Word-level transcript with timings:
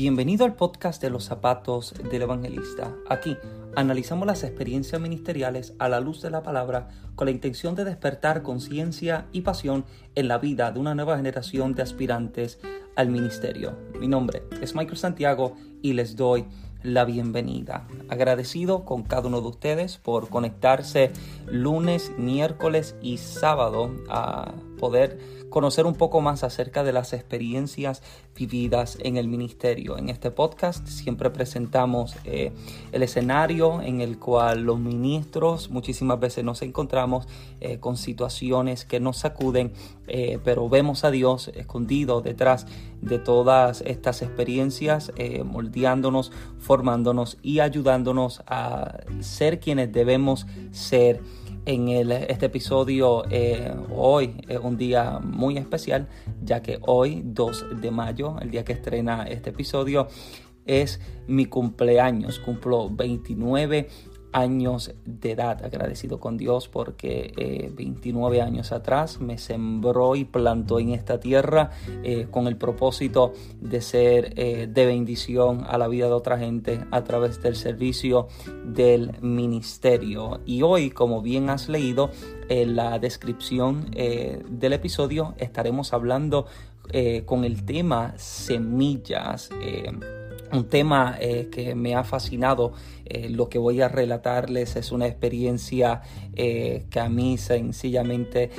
Bienvenido 0.00 0.44
al 0.44 0.54
podcast 0.54 1.02
de 1.02 1.10
los 1.10 1.24
zapatos 1.24 1.92
del 2.08 2.22
evangelista. 2.22 2.94
Aquí 3.08 3.36
analizamos 3.74 4.28
las 4.28 4.44
experiencias 4.44 5.02
ministeriales 5.02 5.74
a 5.80 5.88
la 5.88 5.98
luz 5.98 6.22
de 6.22 6.30
la 6.30 6.44
palabra 6.44 6.86
con 7.16 7.24
la 7.24 7.32
intención 7.32 7.74
de 7.74 7.84
despertar 7.84 8.42
conciencia 8.44 9.26
y 9.32 9.40
pasión 9.40 9.84
en 10.14 10.28
la 10.28 10.38
vida 10.38 10.70
de 10.70 10.78
una 10.78 10.94
nueva 10.94 11.16
generación 11.16 11.74
de 11.74 11.82
aspirantes 11.82 12.60
al 12.94 13.08
ministerio. 13.08 13.76
Mi 13.98 14.06
nombre 14.06 14.44
es 14.62 14.76
Michael 14.76 14.98
Santiago 14.98 15.56
y 15.82 15.94
les 15.94 16.14
doy 16.14 16.44
la 16.84 17.04
bienvenida. 17.04 17.88
Agradecido 18.08 18.84
con 18.84 19.02
cada 19.02 19.26
uno 19.26 19.40
de 19.40 19.48
ustedes 19.48 19.96
por 19.96 20.28
conectarse 20.28 21.10
lunes, 21.48 22.12
miércoles 22.16 22.94
y 23.02 23.16
sábado 23.16 23.90
a 24.08 24.54
poder 24.78 25.18
conocer 25.50 25.86
un 25.86 25.94
poco 25.94 26.20
más 26.20 26.44
acerca 26.44 26.84
de 26.84 26.92
las 26.92 27.12
experiencias 27.12 28.02
vividas 28.36 28.98
en 29.02 29.16
el 29.16 29.28
ministerio. 29.28 29.98
En 29.98 30.08
este 30.08 30.30
podcast 30.30 30.86
siempre 30.86 31.30
presentamos 31.30 32.14
eh, 32.24 32.52
el 32.92 33.02
escenario 33.02 33.82
en 33.82 34.00
el 34.00 34.18
cual 34.18 34.62
los 34.62 34.78
ministros 34.78 35.70
muchísimas 35.70 36.20
veces 36.20 36.44
nos 36.44 36.62
encontramos 36.62 37.26
eh, 37.60 37.78
con 37.78 37.96
situaciones 37.96 38.84
que 38.84 39.00
nos 39.00 39.18
sacuden, 39.18 39.72
eh, 40.06 40.38
pero 40.44 40.68
vemos 40.68 41.04
a 41.04 41.10
Dios 41.10 41.48
escondido 41.54 42.20
detrás 42.20 42.66
de 43.00 43.18
todas 43.18 43.82
estas 43.82 44.22
experiencias, 44.22 45.12
moldeándonos, 45.44 46.32
formándonos 46.58 47.38
y 47.42 47.60
ayudándonos 47.60 48.42
a 48.46 48.98
ser 49.20 49.60
quienes 49.60 49.92
debemos 49.92 50.46
ser 50.72 51.20
en 51.68 51.88
este 51.90 52.46
episodio 52.46 53.24
eh, 53.30 53.74
hoy 53.94 54.40
es 54.48 54.58
un 54.58 54.78
día 54.78 55.18
muy 55.18 55.58
especial, 55.58 56.08
ya 56.42 56.62
que 56.62 56.78
hoy, 56.86 57.20
2 57.22 57.82
de 57.82 57.90
mayo, 57.90 58.36
el 58.40 58.50
día 58.50 58.64
que 58.64 58.72
estrena 58.72 59.24
este 59.24 59.50
episodio, 59.50 60.08
es 60.64 60.98
mi 61.26 61.44
cumpleaños. 61.44 62.38
Cumplo 62.38 62.88
29 62.88 63.86
años 64.32 64.94
de 65.04 65.32
edad, 65.32 65.64
agradecido 65.64 66.20
con 66.20 66.36
Dios 66.36 66.68
porque 66.68 67.72
29 67.74 68.36
eh, 68.36 68.42
años 68.42 68.72
atrás 68.72 69.20
me 69.20 69.38
sembró 69.38 70.16
y 70.16 70.24
plantó 70.24 70.78
en 70.78 70.90
esta 70.90 71.18
tierra 71.20 71.70
eh, 72.02 72.26
con 72.30 72.46
el 72.46 72.56
propósito 72.56 73.32
de 73.60 73.80
ser 73.80 74.32
eh, 74.36 74.68
de 74.70 74.86
bendición 74.86 75.64
a 75.66 75.78
la 75.78 75.88
vida 75.88 76.06
de 76.06 76.12
otra 76.12 76.38
gente 76.38 76.80
a 76.90 77.04
través 77.04 77.42
del 77.42 77.56
servicio 77.56 78.28
del 78.64 79.20
ministerio. 79.20 80.40
Y 80.44 80.62
hoy, 80.62 80.90
como 80.90 81.22
bien 81.22 81.50
has 81.50 81.68
leído 81.68 82.10
en 82.48 82.76
la 82.76 82.98
descripción 82.98 83.90
del 83.90 84.72
episodio, 84.72 85.34
estaremos 85.38 85.92
hablando 85.92 86.46
con 87.26 87.44
el 87.44 87.64
tema 87.66 88.14
semillas 88.16 89.50
un 90.52 90.68
tema 90.68 91.16
eh, 91.20 91.48
que 91.50 91.74
me 91.74 91.94
ha 91.94 92.04
fascinado. 92.04 92.72
Eh, 93.04 93.30
lo 93.30 93.48
que 93.48 93.58
voy 93.58 93.80
a 93.80 93.88
relatarles 93.88 94.76
es 94.76 94.92
una 94.92 95.06
experiencia 95.06 96.02
eh, 96.34 96.84
que 96.90 97.00
a 97.00 97.08
mí 97.08 97.38
sencillamente 97.38 98.50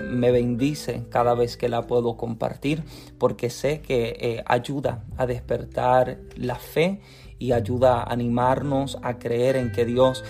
me 0.00 0.30
bendice 0.30 1.04
cada 1.10 1.34
vez 1.34 1.56
que 1.56 1.68
la 1.68 1.82
puedo 1.82 2.16
compartir 2.16 2.82
porque 3.18 3.50
sé 3.50 3.80
que 3.80 4.42
ayuda 4.46 5.04
a 5.16 5.26
despertar 5.26 6.18
la 6.36 6.56
fe 6.56 7.00
y 7.38 7.52
ayuda 7.52 8.02
a 8.02 8.12
animarnos 8.12 8.98
a 9.02 9.18
creer 9.18 9.56
en 9.56 9.72
que 9.72 9.84
Dios 9.84 10.22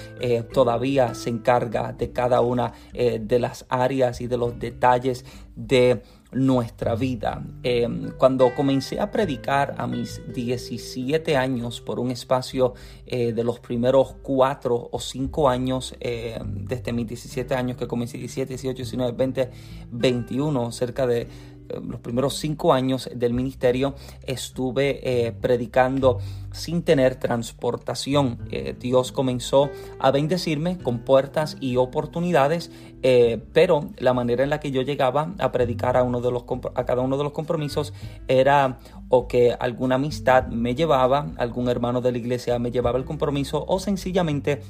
todavía 0.52 1.14
se 1.14 1.30
encarga 1.30 1.92
de 1.92 2.12
cada 2.12 2.42
una 2.42 2.72
de 2.92 3.38
las 3.38 3.66
áreas 3.69 4.20
y 4.20 4.27
de 4.28 4.36
los 4.36 4.58
detalles 4.58 5.25
de 5.56 6.02
nuestra 6.35 6.95
vida. 6.95 7.45
Em, 7.63 8.11
cuando 8.19 8.55
comencé 8.55 9.01
a 9.01 9.11
predicar 9.11 9.75
a 9.79 9.87
mis 9.87 10.21
17 10.33 11.37
años 11.37 11.81
por 11.81 12.00
un 12.00 12.11
espacio 12.11 12.75
eh, 13.06 13.33
de 13.33 13.45
los 13.45 13.61
primeros 13.61 14.15
4 14.22 14.89
o 14.91 15.00
5 15.00 15.49
años, 15.49 15.94
em, 16.00 16.65
desde 16.65 16.93
mis 16.93 17.06
17 17.06 17.55
años 17.55 17.77
que 17.77 17.87
comencé 17.87 18.19
17, 18.19 18.55
18, 18.55 18.77
19, 18.77 19.12
20, 19.12 19.50
21, 19.91 20.73
cerca 20.73 21.06
de 21.06 21.27
los 21.69 22.00
primeros 22.00 22.36
cinco 22.36 22.72
años 22.72 23.08
del 23.14 23.32
ministerio 23.32 23.94
estuve 24.26 25.26
eh, 25.26 25.32
predicando 25.32 26.19
sin 26.52 26.82
tener 26.82 27.16
transportación. 27.16 28.38
Eh, 28.50 28.76
Dios 28.78 29.12
comenzó 29.12 29.70
a 29.98 30.10
bendecirme 30.10 30.78
con 30.78 31.00
puertas 31.00 31.56
y 31.60 31.76
oportunidades, 31.76 32.70
eh, 33.02 33.42
pero 33.52 33.91
la 33.98 34.14
manera 34.14 34.44
en 34.44 34.50
la 34.50 34.60
que 34.60 34.70
yo 34.70 34.82
llegaba 34.82 35.32
a 35.38 35.52
predicar 35.52 35.97
a, 35.97 36.02
uno 36.02 36.20
de 36.20 36.30
los, 36.30 36.44
a 36.75 36.84
cada 36.84 37.02
uno 37.02 37.16
de 37.16 37.25
los 37.25 37.32
compromisos 37.32 37.92
era 38.28 38.78
o 39.08 39.26
que 39.26 39.56
alguna 39.58 39.96
amistad 39.96 40.46
me 40.48 40.75
llevaba, 40.75 41.26
algún 41.36 41.69
hermano 41.69 42.00
de 42.00 42.12
la 42.12 42.19
iglesia 42.19 42.58
me 42.58 42.70
llevaba 42.70 42.98
el 42.98 43.04
compromiso 43.04 43.64
o 43.66 43.78
sencillamente 43.78 44.62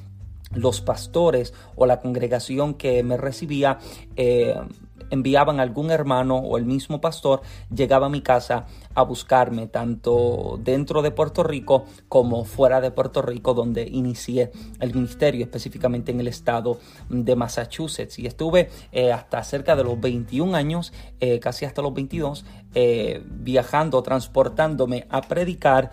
los 0.54 0.80
pastores 0.80 1.52
o 1.74 1.86
la 1.86 2.00
congregación 2.00 2.74
que 2.74 3.02
me 3.02 3.16
recibía 3.16 3.78
enviaban 5.10 5.60
algún 5.60 5.90
hermano 5.90 6.36
o 6.36 6.58
el 6.58 6.64
mismo 6.64 7.00
pastor 7.00 7.42
llegaba 7.74 8.06
a 8.06 8.10
mi 8.10 8.20
casa 8.20 8.66
a 8.94 9.02
buscarme, 9.02 9.66
tanto 9.66 10.58
dentro 10.62 11.02
de 11.02 11.10
Puerto 11.10 11.42
Rico 11.42 11.84
como 12.08 12.44
fuera 12.44 12.80
de 12.80 12.90
Puerto 12.90 13.22
Rico, 13.22 13.54
donde 13.54 13.82
inicié 13.82 14.52
el 14.80 14.94
ministerio, 14.94 15.44
específicamente 15.44 16.12
en 16.12 16.20
el 16.20 16.28
estado 16.28 16.78
de 17.08 17.36
Massachusetts. 17.36 18.18
Y 18.18 18.26
estuve 18.26 18.70
eh, 18.92 19.12
hasta 19.12 19.42
cerca 19.42 19.76
de 19.76 19.84
los 19.84 20.00
21 20.00 20.54
años, 20.56 20.92
eh, 21.20 21.40
casi 21.40 21.64
hasta 21.64 21.82
los 21.82 21.94
22, 21.94 22.44
eh, 22.74 23.22
viajando, 23.26 24.02
transportándome 24.02 25.06
a 25.10 25.22
predicar 25.22 25.90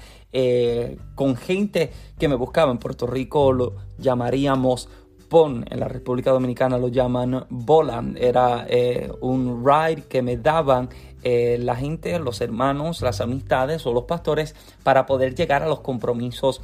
con 1.15 1.35
gente 1.35 1.91
que 2.17 2.29
me 2.29 2.35
buscaba. 2.35 2.71
En 2.71 2.77
Puerto 2.77 3.05
Rico 3.05 3.51
lo 3.51 3.75
llamaríamos 3.97 4.87
en 5.33 5.79
la 5.79 5.87
República 5.87 6.31
Dominicana 6.31 6.77
lo 6.77 6.89
llaman 6.89 7.45
bola. 7.49 8.03
Era 8.17 8.65
eh, 8.67 9.09
un 9.21 9.65
ride 9.65 10.03
que 10.09 10.21
me 10.21 10.35
daban 10.35 10.89
eh, 11.23 11.57
la 11.57 11.75
gente, 11.77 12.19
los 12.19 12.41
hermanos, 12.41 13.01
las 13.01 13.21
amistades 13.21 13.85
o 13.85 13.93
los 13.93 14.03
pastores 14.03 14.55
para 14.83 15.05
poder 15.05 15.33
llegar 15.33 15.63
a 15.63 15.67
los 15.67 15.79
compromisos 15.79 16.61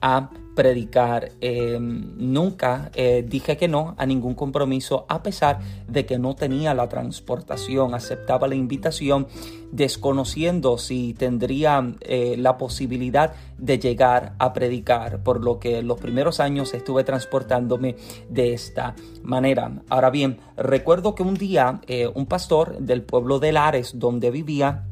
a 0.00 0.30
predicar. 0.54 1.32
Em, 1.40 2.12
nunca 2.16 2.90
eh, 2.94 3.24
dije 3.26 3.56
que 3.56 3.68
no 3.68 3.94
a 3.96 4.04
ningún 4.04 4.34
compromiso 4.34 5.06
a 5.08 5.22
pesar 5.22 5.60
de 5.88 6.04
que 6.04 6.18
no 6.18 6.34
tenía 6.34 6.74
la 6.74 6.88
transportación. 6.88 7.94
Aceptaba 7.94 8.48
la 8.48 8.56
invitación 8.56 9.26
desconociendo 9.72 10.76
si 10.78 11.14
tendría 11.14 11.94
eh, 12.00 12.34
la 12.36 12.58
posibilidad 12.58 13.32
de 13.56 13.78
llegar 13.78 14.34
a 14.38 14.52
predicar, 14.52 15.22
por 15.22 15.42
lo 15.42 15.58
que 15.58 15.82
los 15.82 16.00
primeros 16.00 16.40
años 16.40 16.74
estuve 16.74 17.04
transportándome 17.04 17.96
de 18.28 18.52
esta 18.52 18.94
manera. 19.22 19.82
Ahora 19.88 20.10
bien, 20.10 20.40
recuerdo 20.56 21.14
que 21.14 21.22
un 21.22 21.34
día 21.34 21.80
eh, 21.86 22.10
un 22.12 22.26
pastor 22.26 22.78
del 22.78 23.02
pueblo 23.02 23.38
de 23.38 23.52
Lares, 23.52 23.98
donde 23.98 24.30
vivía, 24.30 24.84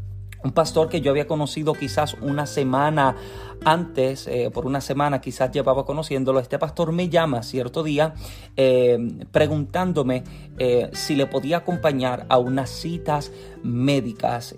un 0.45 0.53
pastor 0.53 0.89
que 0.89 1.01
yo 1.01 1.11
había 1.11 1.27
conocido 1.27 1.75
quizás 1.75 2.15
una 2.21 2.47
semana 2.47 3.17
antes, 3.65 4.27
eh, 4.27 4.51
por 4.53 4.67
una 4.67 4.81
semana 4.81 5.21
quizás 5.21 5.51
llevaba 5.51 5.85
conociéndolo, 5.85 6.41
este 6.41 6.59
pastor 6.59 6.93
me 6.93 7.09
llama 7.09 7.43
cierto 7.43 7.83
día 7.83 8.15
eh, 8.57 8.99
preguntándome 9.31 10.25
eh, 10.59 10.91
si 10.93 11.17
le 11.17 11.27
podía 11.27 11.59
acompañar 11.59 12.27
a 12.29 12.39
unas 12.39 12.71
citas 12.71 13.33
médicas. 13.63 14.55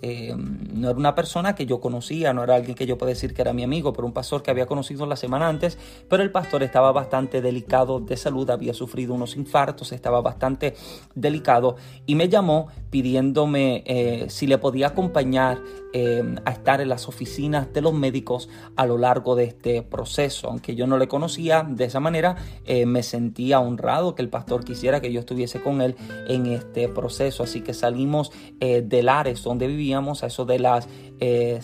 no 0.75 0.91
era 0.91 0.99
una 0.99 1.15
persona 1.15 1.55
que 1.55 1.65
yo 1.65 1.81
conocía, 1.81 2.34
no 2.34 2.44
era 2.44 2.55
alguien 2.55 2.75
que 2.75 2.87
yo 2.87 2.99
pueda 2.99 3.11
decir 3.11 3.33
que 3.33 3.43
era 3.43 3.53
mi 3.53 3.65
amigo, 3.65 3.93
pero 3.93 4.06
un 4.06 4.12
pastor 4.12 4.43
que 4.43 4.50
había 4.50 4.66
conocido 4.66 5.06
la 5.06 5.17
semana 5.17 5.49
antes, 5.49 5.78
pero 6.09 6.22
el 6.22 6.31
pastor 6.31 6.62
estaba 6.62 6.93
bastante 6.93 7.41
delicado 7.41 8.00
de 8.00 8.17
salud, 8.17 8.50
había 8.50 8.75
sufrido 8.75 9.15
unos 9.15 9.37
infartos, 9.37 9.93
estaba 9.93 10.21
bastante 10.21 10.75
delicado 11.14 11.76
y 12.05 12.14
me 12.14 12.29
llamó 12.29 12.69
pidiéndome 12.91 14.26
si 14.29 14.46
le 14.46 14.58
podía 14.58 14.88
acompañar 14.88 15.58
a 16.44 16.50
estar 16.50 16.81
en 16.81 16.88
las 16.88 17.08
oficinas 17.08 17.73
de 17.73 17.81
los 17.81 17.94
médicos 17.94 18.49
lo 18.90 18.98
largo 18.98 19.37
de 19.37 19.44
este 19.44 19.82
proceso. 19.82 20.48
Aunque 20.48 20.75
yo 20.75 20.87
no 20.87 20.98
le 20.98 21.06
conocía 21.06 21.64
de 21.66 21.84
esa 21.84 22.00
manera, 22.00 22.37
eh, 22.66 22.87
me 22.87 23.02
sentía 23.02 23.60
honrado 23.60 24.14
que 24.14 24.22
el 24.22 24.28
pastor 24.28 24.64
quisiera 24.64 25.00
que 25.00 25.12
yo 25.12 25.20
estuviese 25.20 25.62
con 25.62 25.81
él 25.81 25.94
en 26.28 26.46
este 26.46 26.88
proceso. 26.88 27.44
Así 27.44 27.60
que 27.60 27.72
salimos 27.72 28.32
eh, 28.58 28.82
del 28.82 29.08
Ares 29.08 29.42
donde 29.44 29.66
vivíamos 29.69 30.22
a 30.22 30.26
eso 30.26 30.44
de 30.44 30.58
las... 30.58 30.88
Eh, 31.20 31.60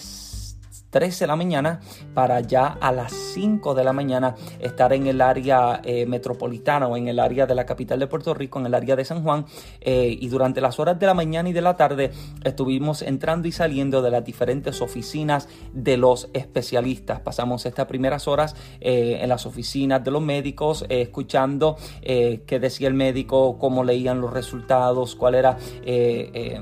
13 0.96 1.24
de 1.24 1.26
la 1.26 1.36
mañana 1.36 1.80
para 2.14 2.40
ya 2.40 2.68
a 2.68 2.90
las 2.90 3.12
5 3.12 3.74
de 3.74 3.84
la 3.84 3.92
mañana 3.92 4.34
estar 4.60 4.94
en 4.94 5.06
el 5.06 5.20
área 5.20 5.82
eh, 5.84 6.06
metropolitana 6.06 6.86
o 6.86 6.96
en 6.96 7.08
el 7.08 7.18
área 7.18 7.44
de 7.44 7.54
la 7.54 7.66
capital 7.66 7.98
de 7.98 8.06
Puerto 8.06 8.32
Rico, 8.32 8.60
en 8.60 8.64
el 8.64 8.72
área 8.72 8.96
de 8.96 9.04
San 9.04 9.22
Juan. 9.22 9.44
Eh, 9.82 10.16
y 10.18 10.28
durante 10.28 10.62
las 10.62 10.80
horas 10.80 10.98
de 10.98 11.04
la 11.04 11.12
mañana 11.12 11.50
y 11.50 11.52
de 11.52 11.60
la 11.60 11.76
tarde 11.76 12.12
estuvimos 12.44 13.02
entrando 13.02 13.46
y 13.46 13.52
saliendo 13.52 14.00
de 14.00 14.10
las 14.10 14.24
diferentes 14.24 14.80
oficinas 14.80 15.50
de 15.74 15.98
los 15.98 16.30
especialistas. 16.32 17.20
Pasamos 17.20 17.66
estas 17.66 17.84
primeras 17.84 18.26
horas 18.26 18.56
eh, 18.80 19.18
en 19.20 19.28
las 19.28 19.44
oficinas 19.44 20.02
de 20.02 20.10
los 20.10 20.22
médicos, 20.22 20.86
escuchando 20.88 21.76
qué 22.00 22.58
decía 22.58 22.88
el 22.88 22.94
médico, 22.94 23.58
cómo 23.58 23.84
leían 23.84 24.22
los 24.22 24.32
resultados, 24.32 25.14
cuál 25.14 25.34
era 25.34 25.58
eh, 25.84 26.58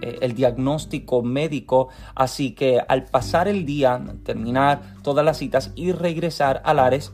el 0.00 0.34
diagnóstico 0.34 1.22
médico, 1.22 1.88
así 2.14 2.52
que 2.52 2.80
al 2.86 3.04
pasar 3.04 3.48
el 3.48 3.66
día, 3.66 4.02
terminar 4.24 4.96
todas 5.02 5.24
las 5.24 5.38
citas 5.38 5.72
y 5.74 5.92
regresar 5.92 6.62
a 6.64 6.74
Lares, 6.74 7.12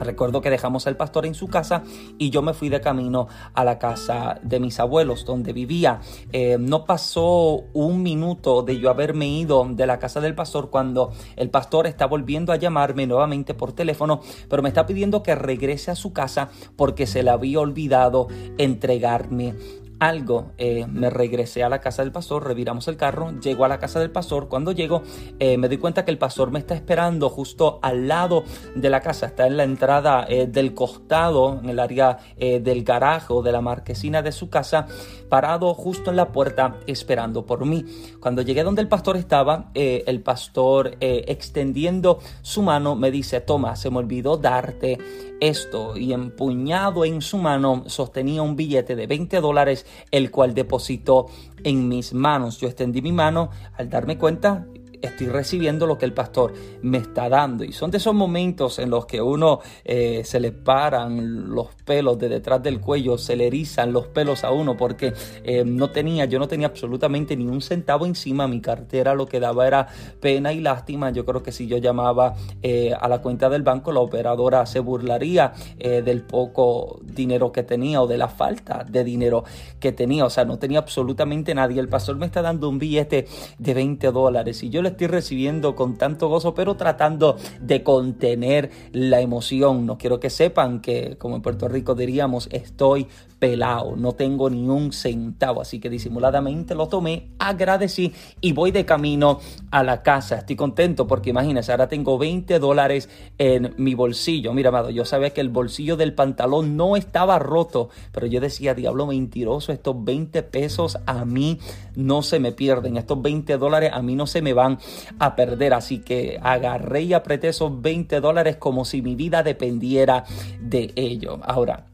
Recuerdo 0.00 0.40
que 0.40 0.48
dejamos 0.48 0.86
al 0.86 0.96
pastor 0.96 1.26
en 1.26 1.34
su 1.34 1.48
casa 1.48 1.82
y 2.18 2.30
yo 2.30 2.40
me 2.40 2.54
fui 2.54 2.70
de 2.70 2.80
camino 2.80 3.28
a 3.52 3.64
la 3.64 3.78
casa 3.78 4.40
de 4.42 4.58
mis 4.58 4.80
abuelos 4.80 5.26
donde 5.26 5.52
vivía. 5.52 6.00
Eh, 6.32 6.56
no 6.58 6.86
pasó 6.86 7.64
un 7.74 8.02
minuto 8.02 8.62
de 8.62 8.78
yo 8.78 8.88
haberme 8.88 9.28
ido 9.28 9.66
de 9.70 9.86
la 9.86 9.98
casa 9.98 10.20
del 10.22 10.34
pastor 10.34 10.70
cuando 10.70 11.12
el 11.36 11.50
pastor 11.50 11.86
está 11.86 12.06
volviendo 12.06 12.52
a 12.52 12.56
llamarme 12.56 13.06
nuevamente 13.06 13.52
por 13.52 13.72
teléfono, 13.72 14.20
pero 14.48 14.62
me 14.62 14.70
está 14.70 14.86
pidiendo 14.86 15.22
que 15.22 15.34
regrese 15.34 15.90
a 15.90 15.96
su 15.96 16.14
casa 16.14 16.48
porque 16.76 17.06
se 17.06 17.22
le 17.22 17.30
había 17.30 17.60
olvidado 17.60 18.28
entregarme 18.56 19.54
algo, 20.00 20.52
eh, 20.56 20.86
me 20.88 21.10
regresé 21.10 21.62
a 21.62 21.68
la 21.68 21.80
casa 21.80 22.02
del 22.02 22.10
pastor, 22.10 22.46
reviramos 22.46 22.88
el 22.88 22.96
carro, 22.96 23.38
llego 23.38 23.66
a 23.66 23.68
la 23.68 23.78
casa 23.78 24.00
del 24.00 24.10
pastor, 24.10 24.48
cuando 24.48 24.72
llego 24.72 25.02
eh, 25.38 25.58
me 25.58 25.68
doy 25.68 25.76
cuenta 25.76 26.06
que 26.06 26.10
el 26.10 26.16
pastor 26.16 26.50
me 26.50 26.58
está 26.58 26.74
esperando 26.74 27.28
justo 27.28 27.78
al 27.82 28.08
lado 28.08 28.42
de 28.74 28.88
la 28.88 29.02
casa, 29.02 29.26
está 29.26 29.46
en 29.46 29.58
la 29.58 29.64
entrada 29.64 30.24
eh, 30.26 30.46
del 30.46 30.74
costado, 30.74 31.60
en 31.62 31.68
el 31.68 31.78
área 31.78 32.18
del 32.38 32.84
garaje 32.84 33.32
o 33.32 33.42
de 33.42 33.52
la 33.52 33.60
marquesina 33.60 34.22
de 34.22 34.32
su 34.32 34.48
casa, 34.48 34.86
parado 35.28 35.74
justo 35.74 36.10
en 36.10 36.16
la 36.16 36.32
puerta 36.32 36.76
esperando 36.86 37.44
por 37.44 37.66
mí. 37.66 37.84
Cuando 38.20 38.40
llegué 38.40 38.62
donde 38.62 38.80
el 38.80 38.88
pastor 38.88 39.18
estaba, 39.18 39.70
el 39.74 40.22
pastor 40.22 40.96
extendiendo 41.00 42.18
su 42.40 42.62
mano 42.62 42.96
me 42.96 43.10
dice, 43.10 43.40
toma, 43.42 43.76
se 43.76 43.90
me 43.90 43.98
olvidó 43.98 44.38
darte 44.38 44.98
esto 45.40 45.96
y 45.96 46.12
empuñado 46.12 47.04
en 47.04 47.22
su 47.22 47.38
mano 47.38 47.84
sostenía 47.86 48.42
un 48.42 48.56
billete 48.56 48.94
de 48.94 49.06
20 49.06 49.40
dólares 49.40 49.86
el 50.10 50.30
cual 50.30 50.54
depositó 50.54 51.26
en 51.64 51.88
mis 51.88 52.12
manos. 52.12 52.58
Yo 52.58 52.68
extendí 52.68 53.02
mi 53.02 53.12
mano 53.12 53.50
al 53.76 53.88
darme 53.88 54.18
cuenta 54.18 54.66
estoy 55.02 55.28
recibiendo 55.28 55.86
lo 55.86 55.98
que 55.98 56.04
el 56.04 56.12
pastor 56.12 56.52
me 56.82 56.98
está 56.98 57.28
dando. 57.28 57.64
Y 57.64 57.72
son 57.72 57.90
de 57.90 57.98
esos 57.98 58.14
momentos 58.14 58.78
en 58.78 58.90
los 58.90 59.06
que 59.06 59.20
uno 59.20 59.60
eh, 59.84 60.22
se 60.24 60.40
le 60.40 60.52
paran 60.52 61.50
los 61.50 61.68
pelos 61.84 62.18
de 62.18 62.28
detrás 62.28 62.62
del 62.62 62.80
cuello, 62.80 63.18
se 63.18 63.36
le 63.36 63.46
erizan 63.46 63.92
los 63.92 64.06
pelos 64.08 64.44
a 64.44 64.50
uno 64.50 64.76
porque 64.76 65.12
eh, 65.44 65.64
no 65.64 65.90
tenía, 65.90 66.24
yo 66.24 66.38
no 66.38 66.48
tenía 66.48 66.66
absolutamente 66.66 67.36
ni 67.36 67.46
un 67.46 67.60
centavo 67.62 68.06
encima, 68.06 68.46
mi 68.46 68.60
cartera 68.60 69.14
lo 69.14 69.26
que 69.26 69.40
daba 69.40 69.66
era 69.66 69.86
pena 70.20 70.52
y 70.52 70.60
lástima. 70.60 71.10
Yo 71.10 71.24
creo 71.24 71.42
que 71.42 71.52
si 71.52 71.66
yo 71.66 71.78
llamaba 71.78 72.34
eh, 72.62 72.92
a 72.98 73.08
la 73.08 73.20
cuenta 73.20 73.48
del 73.48 73.62
banco, 73.62 73.92
la 73.92 74.00
operadora 74.00 74.66
se 74.66 74.80
burlaría 74.80 75.52
del 75.78 76.22
poco 76.22 77.00
dinero 77.02 77.52
que 77.52 77.62
tenía 77.62 78.02
o 78.02 78.06
de 78.06 78.18
la 78.18 78.28
falta 78.28 78.84
de 78.88 79.02
dinero 79.04 79.44
que 79.78 79.92
tenía. 79.92 80.24
O 80.24 80.30
sea, 80.30 80.44
no 80.44 80.58
tenía 80.58 80.78
absolutamente 80.78 81.54
nadie. 81.54 81.80
El 81.80 81.88
pastor 81.88 82.16
me 82.16 82.26
está 82.26 82.42
dando 82.42 82.68
un 82.68 82.78
billete 82.78 83.26
de 83.58 83.74
20 83.74 84.10
dólares 84.12 84.62
y 84.62 84.70
yo 84.70 84.82
le 84.82 84.89
estoy 84.90 85.06
recibiendo 85.06 85.74
con 85.74 85.96
tanto 85.96 86.28
gozo, 86.28 86.54
pero 86.54 86.76
tratando 86.76 87.36
de 87.60 87.82
contener 87.82 88.70
la 88.92 89.20
emoción. 89.20 89.86
No 89.86 89.98
quiero 89.98 90.20
que 90.20 90.30
sepan 90.30 90.80
que, 90.80 91.16
como 91.18 91.36
en 91.36 91.42
Puerto 91.42 91.68
Rico 91.68 91.94
diríamos, 91.94 92.48
estoy 92.52 93.08
pelado, 93.40 93.96
no 93.96 94.12
tengo 94.12 94.50
ni 94.50 94.68
un 94.68 94.92
centavo, 94.92 95.62
así 95.62 95.80
que 95.80 95.88
disimuladamente 95.88 96.74
lo 96.74 96.88
tomé, 96.88 97.30
agradecí 97.38 98.12
y 98.40 98.52
voy 98.52 98.70
de 98.70 98.84
camino 98.84 99.40
a 99.70 99.82
la 99.82 100.02
casa. 100.02 100.36
Estoy 100.36 100.56
contento 100.56 101.06
porque 101.06 101.30
imagínense, 101.30 101.72
ahora 101.72 101.88
tengo 101.88 102.18
20 102.18 102.58
dólares 102.58 103.08
en 103.38 103.74
mi 103.78 103.94
bolsillo. 103.94 104.52
Mira, 104.52 104.68
amado, 104.68 104.90
yo 104.90 105.04
sabía 105.06 105.30
que 105.30 105.40
el 105.40 105.48
bolsillo 105.48 105.96
del 105.96 106.12
pantalón 106.12 106.76
no 106.76 106.96
estaba 106.96 107.38
roto, 107.38 107.88
pero 108.12 108.26
yo 108.26 108.40
decía, 108.40 108.74
diablo 108.74 109.06
mentiroso, 109.06 109.72
estos 109.72 110.04
20 110.04 110.42
pesos 110.42 110.98
a 111.06 111.24
mí 111.24 111.58
no 111.96 112.22
se 112.22 112.40
me 112.40 112.52
pierden, 112.52 112.98
estos 112.98 113.22
20 113.22 113.56
dólares 113.56 113.90
a 113.94 114.02
mí 114.02 114.14
no 114.14 114.26
se 114.26 114.42
me 114.42 114.52
van 114.52 114.78
a 115.18 115.36
perder, 115.36 115.74
así 115.74 115.98
que 115.98 116.38
agarré 116.42 117.02
y 117.02 117.12
apreté 117.12 117.48
esos 117.48 117.80
20 117.80 118.20
dólares 118.20 118.56
como 118.56 118.84
si 118.84 119.02
mi 119.02 119.14
vida 119.14 119.42
dependiera 119.42 120.24
de 120.60 120.92
ello. 120.96 121.40
Ahora, 121.42 121.86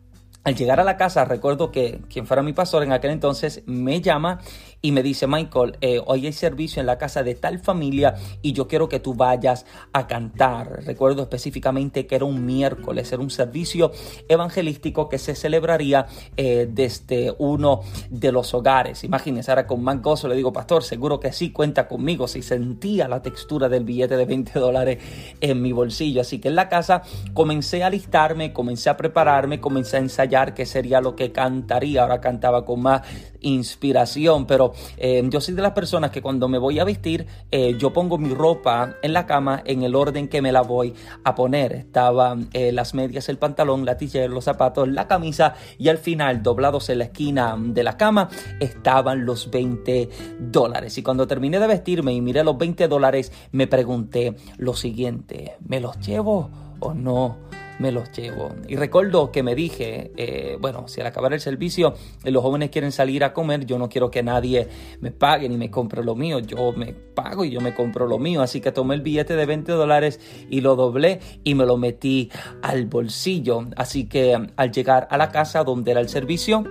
al 0.46 0.54
llegar 0.54 0.78
a 0.78 0.84
la 0.84 0.96
casa, 0.96 1.24
recuerdo 1.24 1.72
que 1.72 2.00
quien 2.08 2.24
fuera 2.24 2.40
mi 2.40 2.52
pastor 2.52 2.84
en 2.84 2.92
aquel 2.92 3.10
entonces 3.10 3.64
me 3.66 4.00
llama 4.00 4.40
y 4.86 4.92
me 4.92 5.02
dice, 5.02 5.26
Michael, 5.26 5.76
eh, 5.80 6.00
hoy 6.06 6.26
hay 6.26 6.32
servicio 6.32 6.78
en 6.78 6.86
la 6.86 6.96
casa 6.96 7.24
de 7.24 7.34
tal 7.34 7.58
familia 7.58 8.14
y 8.40 8.52
yo 8.52 8.68
quiero 8.68 8.88
que 8.88 9.00
tú 9.00 9.14
vayas 9.14 9.66
a 9.92 10.06
cantar. 10.06 10.84
Recuerdo 10.84 11.22
específicamente 11.22 12.06
que 12.06 12.14
era 12.14 12.24
un 12.24 12.46
miércoles, 12.46 13.10
era 13.10 13.20
un 13.20 13.30
servicio 13.30 13.90
evangelístico 14.28 15.08
que 15.08 15.18
se 15.18 15.34
celebraría 15.34 16.06
eh, 16.36 16.68
desde 16.70 17.34
uno 17.38 17.80
de 18.10 18.30
los 18.30 18.54
hogares. 18.54 19.02
Imagínense, 19.02 19.50
ahora 19.50 19.66
con 19.66 19.82
más 19.82 20.00
gozo 20.00 20.28
le 20.28 20.36
digo, 20.36 20.52
pastor, 20.52 20.84
seguro 20.84 21.18
que 21.18 21.32
sí, 21.32 21.50
cuenta 21.50 21.88
conmigo. 21.88 22.28
Si 22.28 22.40
sentía 22.40 23.08
la 23.08 23.20
textura 23.22 23.68
del 23.68 23.82
billete 23.82 24.16
de 24.16 24.24
20 24.24 24.56
dólares 24.60 24.98
en 25.40 25.62
mi 25.62 25.72
bolsillo. 25.72 26.20
Así 26.20 26.38
que 26.38 26.46
en 26.46 26.54
la 26.54 26.68
casa 26.68 27.02
comencé 27.34 27.82
a 27.82 27.88
alistarme, 27.88 28.52
comencé 28.52 28.88
a 28.88 28.96
prepararme, 28.96 29.60
comencé 29.60 29.96
a 29.96 30.00
ensayar 30.00 30.54
que 30.54 30.64
sería 30.64 31.00
lo 31.00 31.16
que 31.16 31.32
cantaría. 31.32 32.02
Ahora 32.02 32.20
cantaba 32.20 32.64
con 32.64 32.82
más 32.82 33.02
inspiración, 33.40 34.46
pero 34.46 34.75
eh, 34.96 35.22
yo 35.28 35.40
soy 35.40 35.54
de 35.54 35.62
las 35.62 35.72
personas 35.72 36.10
que 36.10 36.22
cuando 36.22 36.48
me 36.48 36.58
voy 36.58 36.78
a 36.78 36.84
vestir, 36.84 37.26
eh, 37.50 37.76
yo 37.78 37.92
pongo 37.92 38.18
mi 38.18 38.34
ropa 38.34 38.96
en 39.02 39.12
la 39.12 39.26
cama 39.26 39.62
en 39.64 39.82
el 39.82 39.94
orden 39.94 40.28
que 40.28 40.42
me 40.42 40.52
la 40.52 40.62
voy 40.62 40.94
a 41.24 41.34
poner. 41.34 41.72
Estaban 41.72 42.48
eh, 42.52 42.72
las 42.72 42.94
medias, 42.94 43.28
el 43.28 43.38
pantalón, 43.38 43.84
la 43.84 43.96
t 43.96 44.06
los 44.28 44.44
zapatos, 44.44 44.88
la 44.88 45.08
camisa 45.08 45.54
y 45.78 45.88
al 45.88 45.98
final, 45.98 46.42
doblados 46.42 46.88
en 46.90 46.98
la 46.98 47.04
esquina 47.04 47.56
de 47.58 47.82
la 47.82 47.96
cama, 47.96 48.28
estaban 48.60 49.24
los 49.24 49.50
20 49.50 50.08
dólares. 50.38 50.96
Y 50.98 51.02
cuando 51.02 51.26
terminé 51.26 51.58
de 51.58 51.66
vestirme 51.66 52.12
y 52.12 52.20
miré 52.20 52.44
los 52.44 52.56
20 52.56 52.88
dólares, 52.88 53.32
me 53.52 53.66
pregunté 53.66 54.36
lo 54.58 54.74
siguiente, 54.74 55.56
¿me 55.66 55.80
los 55.80 55.98
llevo 55.98 56.50
o 56.80 56.94
no? 56.94 57.36
Me 57.78 57.92
los 57.92 58.10
llevo. 58.12 58.54
Y 58.68 58.76
recuerdo 58.76 59.32
que 59.32 59.42
me 59.42 59.54
dije, 59.54 60.12
eh, 60.16 60.56
bueno, 60.60 60.88
si 60.88 61.00
al 61.00 61.06
acabar 61.06 61.32
el 61.32 61.40
servicio 61.40 61.94
eh, 62.24 62.30
los 62.30 62.42
jóvenes 62.42 62.70
quieren 62.70 62.92
salir 62.92 63.24
a 63.24 63.32
comer, 63.32 63.66
yo 63.66 63.78
no 63.78 63.88
quiero 63.88 64.10
que 64.10 64.22
nadie 64.22 64.68
me 65.00 65.10
pague 65.10 65.48
ni 65.48 65.56
me 65.56 65.70
compre 65.70 66.04
lo 66.04 66.14
mío, 66.14 66.38
yo 66.38 66.72
me 66.72 66.92
pago 66.92 67.44
y 67.44 67.50
yo 67.50 67.60
me 67.60 67.74
compro 67.74 68.06
lo 68.06 68.18
mío. 68.18 68.42
Así 68.42 68.60
que 68.60 68.72
tomé 68.72 68.94
el 68.94 69.02
billete 69.02 69.36
de 69.36 69.46
20 69.46 69.72
dólares 69.72 70.20
y 70.50 70.60
lo 70.60 70.76
doblé 70.76 71.20
y 71.44 71.54
me 71.54 71.66
lo 71.66 71.76
metí 71.76 72.30
al 72.62 72.86
bolsillo. 72.86 73.66
Así 73.76 74.08
que 74.08 74.38
al 74.56 74.72
llegar 74.72 75.08
a 75.10 75.18
la 75.18 75.30
casa 75.30 75.64
donde 75.64 75.90
era 75.90 76.00
el 76.00 76.08
servicio, 76.08 76.64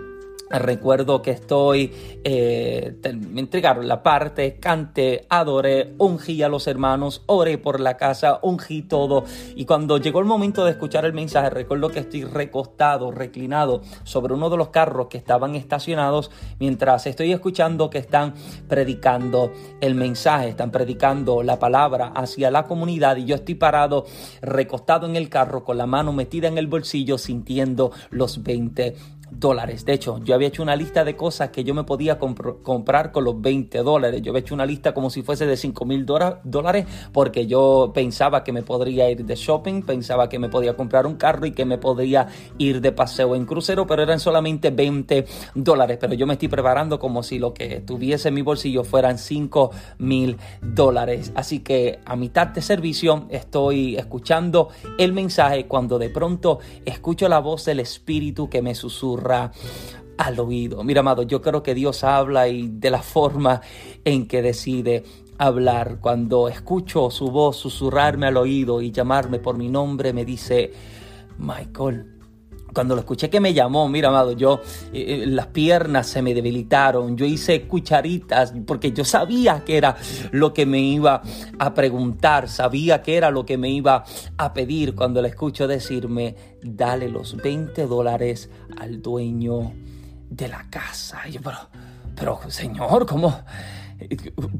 Recuerdo 0.49 1.23
que 1.23 1.31
estoy, 1.31 1.91
eh, 2.23 2.95
me 3.33 3.41
entregaron 3.41 3.87
la 3.87 4.03
parte, 4.03 4.59
canté, 4.59 5.25
adoré, 5.27 5.95
ungí 5.97 6.43
a 6.43 6.49
los 6.49 6.67
hermanos, 6.67 7.23
oré 7.25 7.57
por 7.57 7.79
la 7.79 7.97
casa, 7.97 8.39
ungí 8.43 8.83
todo. 8.83 9.23
Y 9.55 9.65
cuando 9.65 9.97
llegó 9.97 10.19
el 10.19 10.25
momento 10.25 10.63
de 10.63 10.71
escuchar 10.71 11.03
el 11.05 11.13
mensaje, 11.13 11.49
recuerdo 11.49 11.89
que 11.89 11.99
estoy 11.99 12.25
recostado, 12.25 13.11
reclinado 13.11 13.81
sobre 14.03 14.35
uno 14.35 14.51
de 14.51 14.57
los 14.57 14.69
carros 14.69 15.07
que 15.07 15.17
estaban 15.17 15.55
estacionados 15.55 16.29
mientras 16.59 17.07
estoy 17.07 17.31
escuchando 17.31 17.89
que 17.89 17.97
están 17.97 18.35
predicando 18.67 19.51
el 19.81 19.95
mensaje, 19.95 20.49
están 20.49 20.69
predicando 20.69 21.41
la 21.41 21.57
palabra 21.57 22.09
hacia 22.15 22.51
la 22.51 22.65
comunidad 22.67 23.17
y 23.17 23.25
yo 23.25 23.35
estoy 23.35 23.55
parado, 23.55 24.05
recostado 24.41 25.07
en 25.07 25.15
el 25.15 25.27
carro 25.29 25.63
con 25.63 25.77
la 25.79 25.87
mano 25.87 26.13
metida 26.13 26.47
en 26.47 26.59
el 26.59 26.67
bolsillo 26.67 27.17
sintiendo 27.17 27.91
los 28.11 28.43
20 28.43 28.95
dólares. 29.31 29.85
De 29.85 29.93
hecho, 29.93 30.19
yo 30.23 30.35
había 30.35 30.47
hecho 30.47 30.63
una 30.63 30.75
lista 30.75 31.03
de 31.03 31.15
cosas 31.15 31.49
que 31.49 31.63
yo 31.63 31.73
me 31.73 31.83
podía 31.83 32.17
comprar 32.17 33.11
con 33.11 33.23
los 33.23 33.41
20 33.41 33.79
dólares. 33.79 34.21
Yo 34.21 34.31
había 34.31 34.41
hecho 34.41 34.53
una 34.53 34.65
lista 34.65 34.93
como 34.93 35.09
si 35.09 35.23
fuese 35.23 35.45
de 35.45 35.57
5 35.57 35.85
mil 35.85 36.05
dólares 36.05 36.85
porque 37.11 37.47
yo 37.47 37.91
pensaba 37.93 38.43
que 38.43 38.51
me 38.51 38.63
podría 38.63 39.09
ir 39.09 39.25
de 39.25 39.35
shopping, 39.35 39.81
pensaba 39.81 40.29
que 40.29 40.39
me 40.39 40.49
podía 40.49 40.75
comprar 40.75 41.07
un 41.07 41.15
carro 41.15 41.45
y 41.45 41.51
que 41.51 41.65
me 41.65 41.77
podría 41.77 42.27
ir 42.57 42.81
de 42.81 42.91
paseo 42.91 43.35
en 43.35 43.45
crucero, 43.45 43.87
pero 43.87 44.03
eran 44.03 44.19
solamente 44.19 44.69
20 44.69 45.25
dólares. 45.55 45.97
Pero 45.99 46.13
yo 46.13 46.27
me 46.27 46.33
estoy 46.33 46.47
preparando 46.47 46.99
como 46.99 47.23
si 47.23 47.39
lo 47.39 47.53
que 47.53 47.81
tuviese 47.81 48.29
en 48.29 48.35
mi 48.35 48.41
bolsillo 48.41 48.83
fueran 48.83 49.17
5 49.17 49.71
mil 49.99 50.37
dólares. 50.61 51.31
Así 51.35 51.59
que 51.59 51.99
a 52.05 52.15
mitad 52.15 52.47
de 52.47 52.61
servicio 52.61 53.25
estoy 53.29 53.95
escuchando 53.95 54.69
el 54.97 55.13
mensaje 55.13 55.65
cuando 55.67 55.97
de 55.99 56.09
pronto 56.09 56.59
escucho 56.85 57.27
la 57.27 57.39
voz 57.39 57.65
del 57.65 57.79
Espíritu 57.79 58.49
que 58.49 58.61
me 58.61 58.75
susurra 58.75 59.14
al 60.17 60.39
oído. 60.39 60.83
Mira, 60.83 61.01
amado, 61.01 61.23
yo 61.23 61.41
creo 61.41 61.63
que 61.63 61.73
Dios 61.73 62.03
habla 62.03 62.47
y 62.47 62.67
de 62.67 62.89
la 62.89 63.01
forma 63.01 63.61
en 64.03 64.27
que 64.27 64.41
decide 64.41 65.03
hablar. 65.37 65.99
Cuando 65.99 66.47
escucho 66.47 67.09
su 67.09 67.31
voz 67.31 67.57
susurrarme 67.57 68.27
al 68.27 68.37
oído 68.37 68.81
y 68.81 68.91
llamarme 68.91 69.39
por 69.39 69.57
mi 69.57 69.69
nombre, 69.69 70.13
me 70.13 70.25
dice, 70.25 70.71
Michael, 71.37 72.14
cuando 72.75 72.93
lo 72.93 72.99
escuché 72.99 73.29
que 73.29 73.39
me 73.39 73.53
llamó, 73.53 73.87
mira, 73.87 74.09
amado, 74.09 74.33
yo, 74.33 74.61
eh, 74.91 75.23
eh, 75.23 75.25
las 75.25 75.47
piernas 75.47 76.07
se 76.07 76.21
me 76.21 76.33
debilitaron, 76.33 77.15
yo 77.15 77.25
hice 77.25 77.67
cucharitas 77.67 78.53
porque 78.67 78.91
yo 78.91 79.05
sabía 79.05 79.63
que 79.63 79.77
era 79.77 79.95
lo 80.31 80.53
que 80.53 80.65
me 80.65 80.79
iba 80.79 81.23
a 81.57 81.73
preguntar, 81.73 82.49
sabía 82.49 83.01
que 83.01 83.15
era 83.15 83.31
lo 83.31 83.45
que 83.45 83.57
me 83.57 83.69
iba 83.69 84.03
a 84.37 84.53
pedir 84.53 84.93
cuando 84.93 85.21
le 85.21 85.29
escucho 85.29 85.67
decirme, 85.67 86.35
dale 86.61 87.07
los 87.07 87.37
20 87.37 87.87
dólares 87.87 88.49
al 88.77 89.01
dueño 89.01 89.71
de 90.29 90.47
la 90.49 90.69
casa. 90.69 91.21
Y 91.29 91.31
yo, 91.31 91.41
pero, 91.41 91.57
pero 92.13 92.39
Señor, 92.49 93.05
¿cómo? 93.05 93.39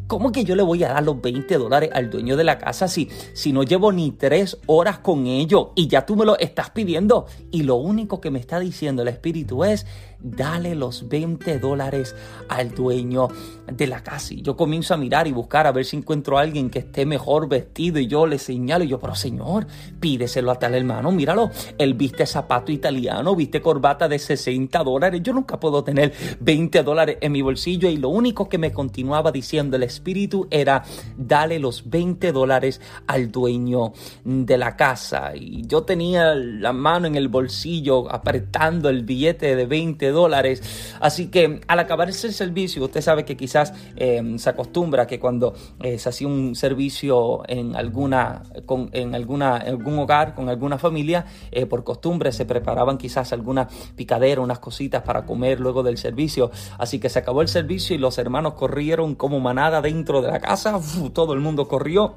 ¿Cómo 0.08 0.32
que 0.32 0.44
yo 0.44 0.56
le 0.56 0.64
voy 0.64 0.84
a 0.84 0.94
dar 0.94 1.04
los 1.04 1.22
20 1.22 1.58
dólares 1.58 1.90
al 1.94 2.10
dueño 2.10 2.38
de 2.38 2.44
la 2.44 2.58
casa 2.58 2.88
si, 2.88 3.10
si 3.34 3.52
no 3.54 3.64
llevo 3.64 3.92
ni 3.92 4.12
tres 4.12 4.58
horas 4.66 5.00
con 5.00 5.28
ellos 5.28 5.70
y 5.75 5.88
ya 5.88 6.06
tú 6.06 6.16
me 6.16 6.25
lo 6.25 6.38
estás 6.38 6.70
pidiendo? 6.70 7.25
Y 7.52 7.64
lo 7.64 7.75
único 7.75 8.22
que 8.22 8.32
me 8.32 8.40
está 8.40 8.60
diciendo 8.60 9.02
el 9.02 9.08
Espíritu 9.08 9.64
es, 9.64 9.86
dale 10.25 10.74
los 10.75 11.08
20 11.08 11.60
dólares 11.60 12.15
al 12.50 12.74
dueño 12.74 13.27
de 13.72 13.88
la 13.88 14.03
casa. 14.03 14.34
Y 14.34 14.41
yo 14.41 14.55
comienzo 14.55 14.94
a 14.94 14.98
mirar 14.98 15.27
y 15.27 15.32
buscar 15.32 15.67
a 15.67 15.72
ver 15.72 15.86
si 15.86 15.98
encuentro 15.98 16.38
a 16.38 16.41
alguien 16.41 16.70
que 16.70 16.79
esté 16.79 17.05
mejor 17.05 17.48
vestido 17.48 18.00
y 18.00 18.08
yo 18.08 18.25
le 18.25 18.39
señalo 18.39 18.84
y 18.84 18.88
yo, 18.88 19.00
pero 19.00 19.15
señor, 19.15 19.67
pídeselo 20.00 20.51
a 20.51 20.60
tal 20.60 20.74
hermano, 20.74 21.12
míralo, 21.12 21.51
él 21.77 21.94
viste 21.94 22.25
zapato 22.25 22.72
italiano, 22.72 23.36
viste 23.36 23.62
corbata 23.62 24.08
de 24.08 24.20
60 24.20 24.84
dólares, 24.84 25.22
yo 25.24 25.34
nunca 25.34 25.60
puedo 25.60 25.84
tener 25.84 26.13
20 26.39 26.84
dólares 26.84 27.17
en 27.22 27.32
mi 27.32 27.41
bolsillo 27.41 27.89
y 27.89 27.98
lo 27.98 28.10
único 28.10 28.50
que 28.50 28.58
me 28.58 28.72
continuaba 28.72 29.32
diciendo 29.32 29.77
el 29.77 29.84
espíritu 29.84 30.48
era, 30.50 30.84
dale 31.17 31.60
los 31.60 31.89
20 31.89 32.32
dólares 32.32 32.82
al 33.08 33.32
dueño 33.32 33.94
de 34.24 34.58
la 34.58 34.75
casa. 34.75 35.36
Y 35.36 35.65
yo 35.67 35.84
tenía 35.84 36.34
la 36.36 36.74
mano 36.74 37.08
en 37.08 37.15
el 37.15 37.27
bolsillo 37.27 38.12
apretando 38.12 38.89
el 38.89 39.03
billete 39.03 39.55
de 39.55 39.65
20 39.65 40.10
dólares. 40.16 40.96
Así 41.00 41.28
que 41.28 41.62
al 41.68 41.80
acabar 41.80 42.10
ese 42.10 42.32
servicio, 42.32 42.84
usted 42.84 43.02
sabe 43.02 43.26
que 43.26 43.38
quizás 43.38 43.74
eh, 43.96 44.24
se 44.38 44.50
acostumbra 44.50 45.06
que 45.06 45.20
cuando 45.20 45.54
eh, 45.84 46.00
se 46.00 46.10
hacía 46.10 46.28
un 46.28 46.56
servicio 46.56 47.44
en 47.48 47.76
alguna, 47.76 48.42
con, 48.66 48.90
en 48.94 49.14
alguna, 49.14 49.58
algún 49.58 50.00
hogar, 50.00 50.34
con 50.34 50.50
alguna 50.50 50.80
familia, 50.80 51.26
eh, 51.52 51.68
por 51.68 51.84
costumbre 51.84 52.32
se 52.32 52.46
preparaban 52.46 52.98
quizás 52.98 53.32
alguna 53.34 53.68
picadera, 53.96 54.42
unas 54.42 54.60
cositas 54.60 55.04
para 55.04 55.26
comer 55.26 55.60
luego 55.60 55.84
del 55.84 55.98
servicio. 55.98 56.50
Así 56.80 57.00
que 57.00 57.10
se 57.10 57.20
acabó 57.20 57.44
el 57.44 57.48
servicio 57.48 57.96
y 57.96 58.00
los 58.00 58.18
hermanos 58.18 58.54
corrieron 58.54 59.14
como 59.14 59.40
manada 59.40 59.82
dentro 59.82 60.22
de 60.22 60.32
la 60.32 60.40
casa. 60.40 60.80
todo 61.14 61.34
el 61.34 61.40
mundo 61.42 61.68
corrió 61.68 62.16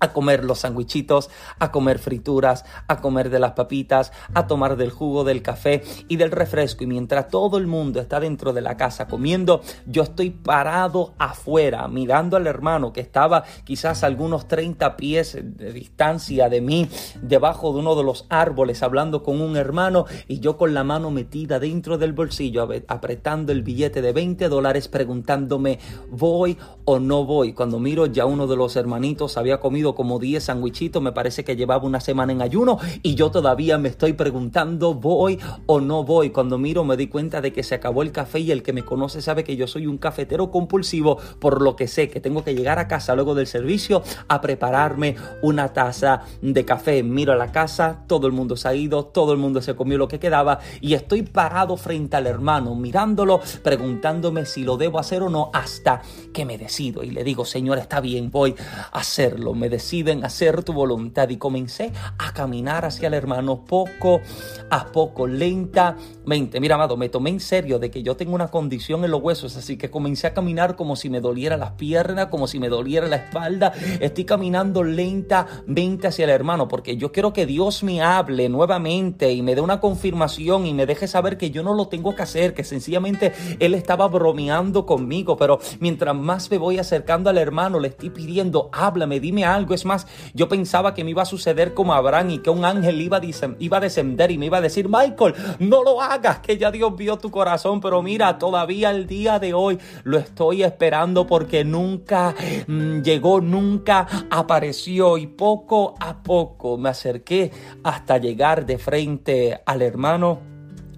a 0.00 0.12
comer 0.12 0.44
los 0.44 0.60
sandwichitos, 0.60 1.30
a 1.58 1.70
comer 1.70 1.98
frituras, 1.98 2.64
a 2.88 3.00
comer 3.00 3.30
de 3.30 3.38
las 3.38 3.52
papitas, 3.52 4.12
a 4.34 4.46
tomar 4.46 4.76
del 4.76 4.90
jugo 4.90 5.24
del 5.24 5.42
café 5.42 5.82
y 6.08 6.16
del 6.16 6.30
refresco. 6.30 6.84
Y 6.84 6.86
mientras 6.86 7.28
todo 7.28 7.58
el 7.58 7.66
mundo 7.66 8.00
está 8.00 8.18
dentro 8.18 8.52
de 8.52 8.62
la 8.62 8.76
casa 8.76 9.06
comiendo, 9.06 9.60
yo 9.86 10.02
estoy 10.02 10.30
parado 10.30 11.12
afuera 11.18 11.86
mirando 11.88 12.36
al 12.36 12.46
hermano 12.46 12.92
que 12.92 13.00
estaba 13.00 13.44
quizás 13.64 14.02
algunos 14.02 14.48
30 14.48 14.96
pies 14.96 15.38
de 15.40 15.72
distancia 15.72 16.48
de 16.48 16.60
mí, 16.60 16.88
debajo 17.20 17.72
de 17.72 17.80
uno 17.80 17.94
de 17.94 18.04
los 18.04 18.26
árboles, 18.30 18.82
hablando 18.82 19.22
con 19.22 19.40
un 19.40 19.56
hermano 19.56 20.06
y 20.28 20.40
yo 20.40 20.56
con 20.56 20.72
la 20.72 20.84
mano 20.84 21.10
metida 21.10 21.58
dentro 21.58 21.98
del 21.98 22.14
bolsillo, 22.14 22.68
apretando 22.88 23.52
el 23.52 23.62
billete 23.62 24.00
de 24.00 24.12
20 24.12 24.48
dólares, 24.48 24.88
preguntándome, 24.88 25.78
¿voy 26.10 26.56
o 26.86 26.98
no 26.98 27.24
voy? 27.26 27.52
Cuando 27.52 27.78
miro 27.78 28.06
ya 28.06 28.24
uno 28.24 28.46
de 28.46 28.56
los 28.56 28.76
hermanitos 28.76 29.36
había 29.36 29.60
comido 29.60 29.89
como 29.94 30.18
10 30.18 30.44
sandwichitos, 30.44 31.02
me 31.02 31.12
parece 31.12 31.44
que 31.44 31.56
llevaba 31.56 31.84
una 31.84 32.00
semana 32.00 32.32
en 32.32 32.42
ayuno 32.42 32.78
y 33.02 33.14
yo 33.14 33.30
todavía 33.30 33.78
me 33.78 33.88
estoy 33.88 34.12
preguntando, 34.12 34.94
¿voy 34.94 35.38
o 35.66 35.80
no 35.80 36.04
voy? 36.04 36.30
Cuando 36.30 36.58
miro 36.58 36.84
me 36.84 36.96
di 36.96 37.08
cuenta 37.08 37.40
de 37.40 37.52
que 37.52 37.62
se 37.62 37.74
acabó 37.74 38.02
el 38.02 38.12
café 38.12 38.40
y 38.40 38.50
el 38.50 38.62
que 38.62 38.72
me 38.72 38.84
conoce 38.84 39.22
sabe 39.22 39.44
que 39.44 39.56
yo 39.56 39.66
soy 39.66 39.86
un 39.86 39.98
cafetero 39.98 40.50
compulsivo, 40.50 41.18
por 41.38 41.62
lo 41.62 41.76
que 41.76 41.88
sé 41.88 42.08
que 42.08 42.20
tengo 42.20 42.44
que 42.44 42.54
llegar 42.54 42.78
a 42.78 42.88
casa 42.88 43.14
luego 43.14 43.34
del 43.34 43.46
servicio 43.46 44.02
a 44.28 44.40
prepararme 44.40 45.16
una 45.42 45.72
taza 45.72 46.22
de 46.42 46.64
café. 46.64 47.02
Miro 47.02 47.32
a 47.32 47.36
la 47.36 47.52
casa, 47.52 48.04
todo 48.06 48.26
el 48.26 48.32
mundo 48.32 48.56
se 48.56 48.68
ha 48.68 48.74
ido, 48.74 49.04
todo 49.04 49.32
el 49.32 49.38
mundo 49.38 49.62
se 49.62 49.74
comió 49.74 49.98
lo 49.98 50.08
que 50.08 50.18
quedaba 50.18 50.60
y 50.80 50.94
estoy 50.94 51.22
parado 51.22 51.76
frente 51.76 52.16
al 52.16 52.26
hermano, 52.26 52.74
mirándolo, 52.74 53.40
preguntándome 53.62 54.46
si 54.46 54.64
lo 54.64 54.76
debo 54.76 54.98
hacer 54.98 55.22
o 55.22 55.30
no, 55.30 55.50
hasta 55.52 56.02
que 56.32 56.44
me 56.44 56.58
decido 56.58 57.02
y 57.02 57.10
le 57.10 57.24
digo, 57.24 57.44
Señor, 57.44 57.78
está 57.78 58.00
bien, 58.00 58.30
voy 58.30 58.54
a 58.92 58.98
hacerlo. 58.98 59.54
Me 59.54 59.68
deciden 59.80 60.26
hacer 60.26 60.62
tu 60.62 60.74
voluntad. 60.74 61.30
Y 61.30 61.38
comencé 61.38 61.90
a 62.18 62.34
caminar 62.34 62.84
hacia 62.84 63.08
el 63.08 63.14
hermano 63.14 63.64
poco 63.64 64.20
a 64.68 64.86
poco, 64.92 65.26
lentamente. 65.26 66.60
Mira, 66.60 66.74
amado, 66.74 66.98
me 66.98 67.08
tomé 67.08 67.30
en 67.30 67.40
serio 67.40 67.78
de 67.78 67.90
que 67.90 68.02
yo 68.02 68.14
tengo 68.14 68.34
una 68.34 68.48
condición 68.48 69.04
en 69.04 69.10
los 69.10 69.22
huesos, 69.22 69.56
así 69.56 69.78
que 69.78 69.90
comencé 69.90 70.26
a 70.26 70.34
caminar 70.34 70.76
como 70.76 70.96
si 70.96 71.08
me 71.08 71.20
doliera 71.20 71.56
las 71.56 71.72
piernas, 71.72 72.26
como 72.26 72.46
si 72.46 72.60
me 72.60 72.68
doliera 72.68 73.08
la 73.08 73.16
espalda. 73.16 73.72
Estoy 74.00 74.24
caminando 74.24 74.84
lentamente 74.84 76.08
hacia 76.08 76.24
el 76.24 76.30
hermano 76.30 76.68
porque 76.68 76.98
yo 76.98 77.10
quiero 77.10 77.32
que 77.32 77.46
Dios 77.46 77.82
me 77.82 78.02
hable 78.02 78.48
nuevamente 78.50 79.32
y 79.32 79.40
me 79.40 79.54
dé 79.54 79.62
una 79.62 79.80
confirmación 79.80 80.66
y 80.66 80.74
me 80.74 80.84
deje 80.84 81.08
saber 81.08 81.38
que 81.38 81.50
yo 81.50 81.62
no 81.62 81.72
lo 81.72 81.88
tengo 81.88 82.14
que 82.14 82.22
hacer, 82.22 82.52
que 82.52 82.64
sencillamente 82.64 83.32
Él 83.58 83.74
estaba 83.74 84.08
bromeando 84.08 84.84
conmigo, 84.84 85.38
pero 85.38 85.58
mientras 85.80 86.14
más 86.14 86.50
me 86.50 86.58
voy 86.58 86.78
acercando 86.78 87.30
al 87.30 87.38
hermano, 87.38 87.80
le 87.80 87.88
estoy 87.88 88.10
pidiendo, 88.10 88.68
háblame, 88.72 89.20
dime 89.20 89.46
es 89.74 89.84
más, 89.84 90.06
yo 90.34 90.48
pensaba 90.48 90.94
que 90.94 91.04
me 91.04 91.10
iba 91.10 91.22
a 91.22 91.26
suceder 91.26 91.74
como 91.74 91.94
Abraham 91.94 92.30
y 92.30 92.38
que 92.38 92.50
un 92.50 92.64
ángel 92.64 93.00
iba 93.00 93.18
a, 93.18 93.20
iba 93.58 93.76
a 93.76 93.80
descender 93.80 94.30
y 94.30 94.38
me 94.38 94.46
iba 94.46 94.58
a 94.58 94.60
decir, 94.60 94.88
Michael, 94.88 95.34
no 95.58 95.82
lo 95.82 96.00
hagas, 96.00 96.40
que 96.40 96.58
ya 96.58 96.70
Dios 96.70 96.96
vio 96.96 97.18
tu 97.18 97.30
corazón. 97.30 97.80
Pero 97.80 98.02
mira, 98.02 98.38
todavía 98.38 98.90
el 98.90 99.06
día 99.06 99.38
de 99.38 99.54
hoy 99.54 99.78
lo 100.04 100.18
estoy 100.18 100.62
esperando 100.62 101.26
porque 101.26 101.64
nunca 101.64 102.34
mm, 102.66 103.02
llegó, 103.02 103.40
nunca 103.40 104.06
apareció. 104.30 105.18
Y 105.18 105.26
poco 105.26 105.94
a 106.00 106.22
poco 106.22 106.76
me 106.78 106.88
acerqué 106.88 107.50
hasta 107.82 108.18
llegar 108.18 108.66
de 108.66 108.78
frente 108.78 109.60
al 109.64 109.82
hermano 109.82 110.40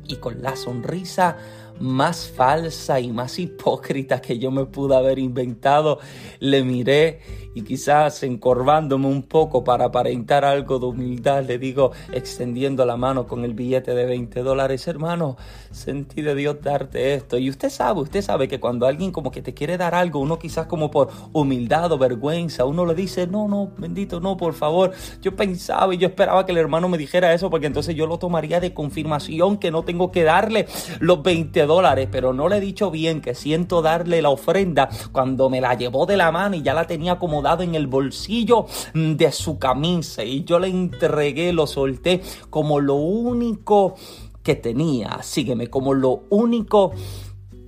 y 0.07 0.17
con 0.17 0.43
la 0.43 0.57
sonrisa 0.57 1.37
más 1.81 2.29
falsa 2.29 3.01
y 3.01 3.13
más 3.13 3.39
hipócrita 3.39 4.21
que 4.21 4.39
yo 4.39 4.51
me 4.51 4.67
pude 4.67 4.97
haber 4.97 5.19
inventado, 5.19 5.99
le 6.41 6.63
miré 6.65 7.21
y 7.55 7.63
quizás 7.63 8.23
encorvándome 8.23 9.07
un 9.07 9.23
poco 9.23 9.63
para 9.63 9.87
aparentar 9.87 10.45
algo 10.45 10.79
de 10.79 10.87
humildad, 10.87 11.45
le 11.45 11.59
digo, 11.59 11.93
extendiendo 12.13 12.85
la 12.87 12.97
mano 12.97 13.27
con 13.27 13.45
el 13.45 13.55
billete 13.55 13.95
de 13.95 14.07
20 14.07 14.43
dólares, 14.43 14.87
hermano, 14.89 15.37
sentí 15.71 16.23
de 16.23 16.35
Dios 16.35 16.57
darte 16.63 17.15
esto. 17.15 17.39
Y 17.39 17.51
usted 17.51 17.69
sabe, 17.69 18.01
usted 18.01 18.23
sabe 18.23 18.49
que 18.49 18.61
cuando 18.61 18.87
alguien 18.87 19.13
como 19.13 19.31
que 19.31 19.43
te 19.43 19.55
quiere 19.55 19.77
dar 19.77 19.95
algo, 19.95 20.21
uno 20.21 20.39
quizás 20.39 20.67
como 20.67 20.91
por 20.91 21.11
humildad 21.33 21.93
o 21.93 21.99
vergüenza, 21.99 22.65
uno 22.65 22.87
le 22.87 22.95
dice, 22.95 23.27
no, 23.27 23.49
no, 23.49 23.71
bendito, 23.77 24.21
no, 24.21 24.37
por 24.37 24.55
favor. 24.55 24.93
Yo 25.21 25.37
pensaba 25.37 25.95
y 25.95 25.99
yo 25.99 26.09
esperaba 26.09 26.47
que 26.47 26.53
el 26.53 26.59
hermano 26.59 26.89
me 26.89 26.99
dijera 26.99 27.35
eso 27.35 27.51
porque 27.51 27.67
entonces 27.67 27.95
yo 27.95 28.07
lo 28.07 28.19
tomaría 28.19 28.61
de 28.61 28.73
confirmación 28.73 29.59
que 29.59 29.71
no 29.71 29.83
tengo 29.83 30.11
que 30.11 30.25
darle 30.25 30.67
los 31.01 31.23
20 31.23 31.62
dólares, 31.67 32.09
pero 32.11 32.33
no 32.33 32.49
le 32.49 32.57
he 32.57 32.61
dicho 32.61 32.91
bien 32.91 33.21
que 33.21 33.35
siento 33.35 33.83
darle 33.83 34.23
la 34.23 34.31
ofrenda 34.31 34.89
cuando 35.13 35.51
me 35.51 35.61
la 35.61 35.75
llevó 35.75 36.07
de 36.07 36.17
la 36.17 36.33
mano 36.33 36.57
y 36.57 36.63
ya 36.63 36.75
la 36.75 36.87
tenía 36.87 37.19
como 37.19 37.43
dado 37.43 37.63
en 37.63 37.75
el 37.75 37.87
bolsillo 37.87 38.67
de 38.95 39.33
su 39.33 39.59
camisa 39.59 40.25
y 40.25 40.45
yo 40.45 40.59
le 40.59 40.69
entregué, 40.69 41.53
lo 41.53 41.67
solté 41.67 42.23
como 42.51 42.81
lo 42.81 42.95
único 42.95 43.95
que 44.43 44.55
tenía. 44.57 45.23
Sígueme, 45.23 45.69
como 45.69 45.95
lo 45.95 46.25
único 46.31 46.93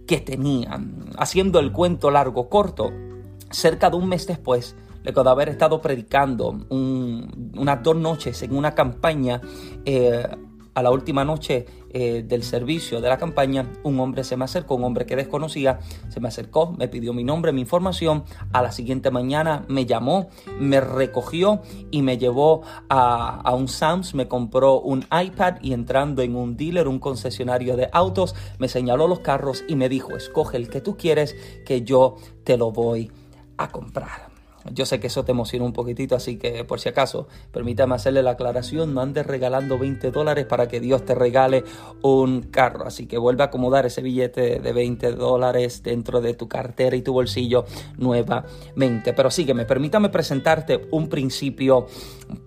que 0.07 0.19
tenía. 0.19 0.81
Haciendo 1.17 1.61
el 1.61 1.73
cuento 1.73 2.11
largo, 2.11 2.49
corto, 2.49 2.93
cerca 3.51 3.91
de 3.91 3.97
un 3.97 4.09
mes 4.09 4.27
después, 4.27 4.77
de 5.03 5.31
haber 5.31 5.51
estado 5.51 5.81
predicando 5.81 6.57
unas 6.71 7.83
dos 7.83 7.97
noches 7.97 8.43
en 8.43 8.57
una 8.57 8.75
campaña, 8.75 9.41
eh, 9.85 10.27
a 10.75 10.83
la 10.83 10.91
última 10.91 11.25
noche 11.25 11.67
eh, 11.91 12.25
del 12.27 12.43
servicio 12.43 13.01
de 13.01 13.09
la 13.09 13.19
campaña, 13.19 13.71
un 13.85 14.01
hombre 14.01 14.25
se 14.25 14.37
me 14.37 14.45
acercó, 14.45 14.75
un 14.75 14.85
hombre 14.85 15.07
que 15.07 15.15
desconocía, 15.15 15.79
se 16.09 16.21
me 16.21 16.29
acercó, 16.29 16.73
me 16.73 16.89
pidió 16.89 17.13
mi 17.13 17.23
nombre, 17.23 17.53
mi 17.53 17.61
información. 17.61 18.25
A 18.53 18.63
la 18.63 18.73
siguiente 18.73 19.11
mañana 19.11 19.65
me 19.69 19.87
llamó, 19.87 20.29
me 20.59 20.81
recogió 20.81 21.63
y 21.91 22.03
me 22.03 22.19
llevó 22.19 22.63
a, 22.89 23.41
a 23.41 23.55
un 23.55 23.69
Sams, 23.69 24.15
me 24.15 24.27
compró 24.27 24.81
un 24.81 25.07
iPad 25.11 25.57
y 25.63 25.73
entrando 25.73 26.23
en 26.23 26.35
un 26.35 26.57
dealer, 26.57 26.89
un 26.89 26.99
concesionario 26.99 27.77
de 27.77 27.89
autos, 27.93 28.35
me 28.59 28.69
señaló 28.69 29.07
los 29.07 29.21
carros 29.21 29.65
y 29.69 29.77
me 29.77 29.89
dijo, 29.89 30.17
escoge 30.17 30.57
el 30.57 30.69
que 30.69 30.81
tú 30.81 30.97
quieres, 30.97 31.37
que 31.65 31.83
yo 31.83 32.17
te 32.43 32.57
lo 32.57 32.73
voy 32.73 33.11
a 33.57 33.69
comprar. 33.69 34.34
Yo 34.73 34.87
sé 34.87 34.99
que 34.99 35.09
eso 35.09 35.25
te 35.25 35.33
emociona 35.33 35.65
un 35.65 35.73
poquitito, 35.73 36.17
así 36.17 36.37
que 36.37 36.65
por 36.65 36.81
si 36.81 36.89
acaso, 36.89 37.29
permítame 37.53 37.95
hacerle 37.95 38.23
la 38.23 38.33
aclaración, 38.33 38.95
no 38.95 39.03
andes 39.03 39.27
regalando 39.27 39.79
20 39.79 40.11
dólares 40.11 40.47
para 40.47 40.69
que 40.69 40.81
Dios 40.81 41.05
te 41.05 41.15
regale 41.15 41.65
un 42.03 42.43
carro. 42.43 42.87
Así 42.87 43.07
que 43.07 43.19
vuelve 43.19 43.43
a 43.43 43.47
acomodar 43.47 43.87
ese 43.87 44.01
billete 44.01 44.61
de 44.61 44.73
20 44.73 45.13
dólares 45.13 45.83
dentro 45.83 46.21
de 46.21 46.35
tu 46.35 46.49
cartera 46.49 46.97
y 46.97 47.03
tu 47.03 47.13
bolsillo 47.13 47.67
nuevamente. 47.99 49.13
Pero 49.15 49.31
sígueme, 49.31 49.65
permítame 49.67 50.09
presentarte 50.09 50.89
un 50.91 51.09
principio 51.09 51.87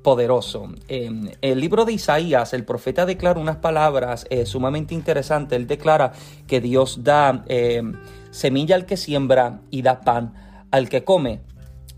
poderoso. 0.01 0.69
En 0.87 1.31
el 1.41 1.59
libro 1.59 1.85
de 1.85 1.93
Isaías, 1.93 2.53
el 2.53 2.65
profeta 2.65 3.05
declara 3.05 3.39
unas 3.39 3.57
palabras 3.57 4.25
eh, 4.29 4.45
sumamente 4.45 4.95
interesantes. 4.95 5.57
Él 5.57 5.67
declara 5.67 6.13
que 6.47 6.61
Dios 6.61 7.03
da 7.03 7.43
eh, 7.47 7.83
semilla 8.31 8.75
al 8.75 8.85
que 8.85 8.97
siembra 8.97 9.61
y 9.69 9.81
da 9.81 10.01
pan 10.01 10.33
al 10.71 10.89
que 10.89 11.03
come. 11.03 11.41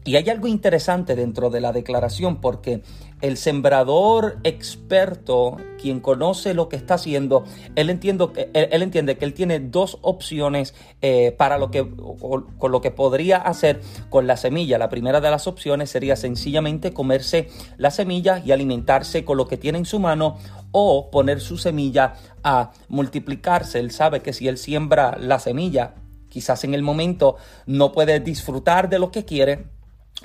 Y 0.05 0.15
hay 0.15 0.29
algo 0.29 0.47
interesante 0.47 1.15
dentro 1.15 1.49
de 1.49 1.59
la 1.59 1.73
declaración 1.73 2.37
porque 2.39 2.81
el 3.21 3.35
sembrador 3.35 4.37
experto, 4.43 5.57
quien 5.79 5.99
conoce 5.99 6.53
lo 6.53 6.69
que 6.69 6.77
está 6.77 6.93
haciendo, 6.93 7.43
él, 7.75 7.89
entiendo, 7.89 8.31
él, 8.53 8.81
entiende 8.81 9.17
que 9.17 9.25
él 9.25 9.33
tiene 9.33 9.59
dos 9.59 9.97
opciones 10.01 10.73
eh, 11.01 11.35
para 11.37 11.57
lo 11.57 11.69
que, 11.69 11.85
con 11.85 12.71
lo 12.71 12.81
que 12.81 12.91
podría 12.91 13.37
hacer 13.37 13.81
con 14.09 14.25
la 14.25 14.37
semilla. 14.37 14.77
La 14.77 14.89
primera 14.89 15.19
de 15.19 15.29
las 15.29 15.47
opciones 15.47 15.89
sería 15.89 16.15
sencillamente 16.15 16.93
comerse 16.93 17.49
la 17.77 17.91
semilla 17.91 18.41
y 18.43 18.53
alimentarse 18.53 19.25
con 19.25 19.35
lo 19.35 19.47
que 19.47 19.57
tiene 19.57 19.79
en 19.79 19.85
su 19.85 19.99
mano 19.99 20.37
o 20.71 21.11
poner 21.11 21.41
su 21.41 21.57
semilla 21.57 22.13
a 22.41 22.71
multiplicarse. 22.87 23.79
Él 23.79 23.91
sabe 23.91 24.21
que 24.21 24.31
si 24.31 24.47
él 24.47 24.57
siembra 24.57 25.17
la 25.19 25.39
semilla, 25.39 25.95
quizás 26.29 26.63
en 26.63 26.73
el 26.73 26.83
momento 26.83 27.35
no 27.65 27.91
puede 27.91 28.21
disfrutar 28.21 28.87
de 28.87 28.99
lo 28.99 29.11
que 29.11 29.25
quiere, 29.25 29.65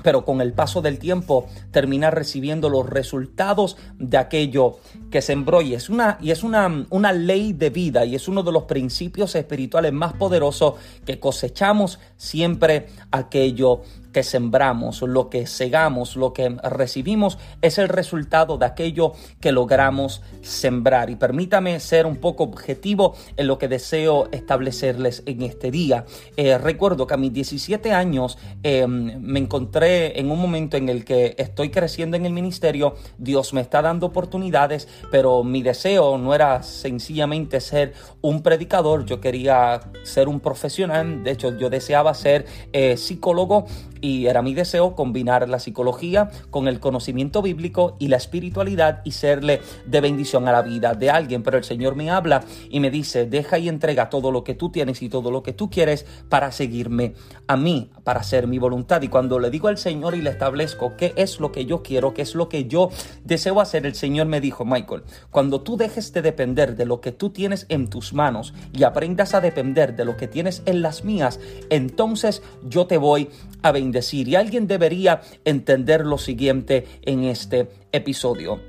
pero 0.03 0.25
con 0.25 0.41
el 0.41 0.53
paso 0.53 0.83
del 0.83 0.99
tiempo 0.99 1.47
termina 1.71 2.11
recibiendo 2.11 2.69
los 2.69 2.89
resultados 2.89 3.77
de 3.99 4.19
aquello 4.19 4.79
que 5.11 5.23
sembró. 5.23 5.63
Y 5.63 5.75
es 5.75 5.89
una 5.89 6.19
y 6.21 6.31
es 6.31 6.43
una, 6.43 6.87
una 6.91 7.13
ley 7.13 7.53
de 7.53 7.71
vida 7.71 8.05
y 8.05 8.15
es 8.15 8.29
uno 8.29 8.43
de 8.43 8.53
los 8.53 8.65
principios 8.65 9.35
espirituales 9.35 9.93
más 9.93 10.15
poderosos 10.15 10.75
que 11.05 11.21
cosechamos 11.21 12.01
siempre 12.17 12.89
aquello 13.11 13.83
que 14.15 14.23
sembramos, 14.23 15.03
lo 15.03 15.29
que 15.29 15.47
segamos, 15.47 16.17
lo 16.17 16.33
que 16.33 16.57
recibimos 16.63 17.37
es 17.61 17.77
el 17.77 17.91
resultado 17.91 18.57
de 18.57 18.65
aquello 18.65 19.13
que 19.41 19.53
logramos 19.53 20.23
sembrar. 20.41 21.11
Y 21.11 21.17
permítame 21.17 21.79
ser 21.81 22.07
un 22.07 22.17
poco 22.17 22.45
objetivo 22.45 23.15
en 23.37 23.49
lo 23.49 23.59
que 23.59 23.69
deseo 23.69 24.29
establecerles 24.33 25.23
en 25.27 25.43
este 25.43 25.71
día. 25.71 26.07
Eh, 26.39 26.57
recuerdo 26.57 27.07
que 27.07 27.15
a 27.15 27.19
mis 27.19 27.33
17 27.33 27.93
años 27.93 28.39
em, 28.63 29.21
me 29.21 29.41
encontré 29.41 30.19
en 30.19 30.31
un 30.31 30.41
momento 30.41 30.77
en 30.77 30.89
el 30.89 31.05
que 31.05 31.35
estoy 31.37 31.71
creciendo 31.71 32.17
en 32.17 32.25
el 32.25 32.33
ministerio, 32.33 32.95
Dios 33.19 33.53
me 33.53 33.61
está 33.61 33.83
dando 33.83 34.07
oportunidades, 34.07 34.87
pero 35.11 35.43
mi 35.43 35.63
deseo 35.63 36.17
no 36.19 36.35
era 36.35 36.63
sencillamente 36.63 37.61
ser 37.61 37.95
un 38.21 38.43
predicador, 38.43 39.05
yo 39.05 39.21
quería 39.21 39.81
ser 40.05 40.29
un 40.29 40.39
profesional, 40.39 41.25
de 41.25 41.33
hecho 41.33 41.59
yo 41.59 41.69
deseaba 41.69 42.15
ser 42.15 42.47
eh, 42.73 42.97
psicólogo 42.97 43.67
y 44.05 44.27
era 44.27 44.43
mi 44.43 44.53
deseo 44.53 44.95
combinar 44.95 45.49
la 45.49 45.59
psicología 45.59 46.29
con 46.51 46.69
el 46.69 46.79
conocimiento 46.79 47.41
bíblico 47.41 47.97
y 47.99 48.09
la 48.09 48.19
espiritualidad 48.19 49.01
y 49.03 49.13
serle 49.13 49.63
de 49.87 50.01
bendición 50.03 50.47
a 50.47 50.53
la 50.53 50.61
vida 50.61 50.93
de 50.93 51.09
alguien. 51.09 51.43
Pero 51.43 51.57
el 51.57 51.65
Señor 51.65 51.97
me 51.97 52.11
habla 52.11 52.45
y 52.69 52.81
me 52.81 52.91
dice, 52.91 53.25
deja 53.25 53.59
y 53.59 53.67
entrega 53.67 54.11
todo 54.11 54.31
lo 54.31 54.45
que 54.45 54.55
tú 54.55 54.69
tienes 54.69 55.01
y 55.01 55.09
todo 55.09 55.31
lo 55.31 55.43
que 55.43 55.55
tú 55.55 55.71
quieres 55.71 56.05
para 56.29 56.53
seguirme 56.53 57.15
a 57.47 57.57
mí, 57.57 57.93
para 58.03 58.21
hacer 58.21 58.47
mi 58.47 58.59
voluntad. 58.59 59.01
Y 59.01 59.09
cuando 59.09 59.39
le 59.39 59.49
digo 59.49 59.69
al 59.69 59.79
Señor 59.79 60.15
y 60.15 60.21
le 60.21 60.29
establezco 60.29 60.97
qué 60.99 61.15
es 61.17 61.41
lo 61.41 61.51
que 61.51 61.65
yo 61.65 61.83
quiero, 61.83 62.13
qué 62.13 62.21
es 62.21 62.35
lo 62.35 62.51
que 62.51 62.67
yo 62.67 62.91
deseo 63.25 63.59
hacer, 63.59 63.87
el 63.87 63.95
Señor 63.95 64.27
me 64.27 64.43
dijo, 64.43 64.67
Michael, 64.67 65.05
cuando 65.31 65.63
tú 65.63 65.79
dejes 65.79 66.13
de 66.13 66.21
depender 66.21 66.77
de 66.77 66.85
lo 66.85 67.01
que 67.01 67.13
tú 67.13 67.31
tienes 67.31 67.65
en 67.71 67.89
tus 67.89 68.13
manos 68.13 68.53
y 68.75 68.83
aprendas 68.83 69.33
a 69.33 69.41
depender 69.41 69.97
de 69.97 70.05
lo 70.05 70.19
que 70.19 70.29
tienes 70.29 70.63
en 70.67 70.83
las 70.83 71.05
mías, 71.05 71.41
entonces 71.71 72.43
yo 72.69 72.87
te 72.87 72.99
voy 72.99 73.31
a 73.63 73.73
bendecir 73.73 73.94
decir. 73.95 74.29
Y 74.29 74.37
alguien 74.37 74.67
debería 74.67 75.23
entender 75.47 76.05
lo 76.05 76.19
siguiente 76.19 76.85
en 77.03 77.25
este 77.25 77.71
episodio. 77.93 78.61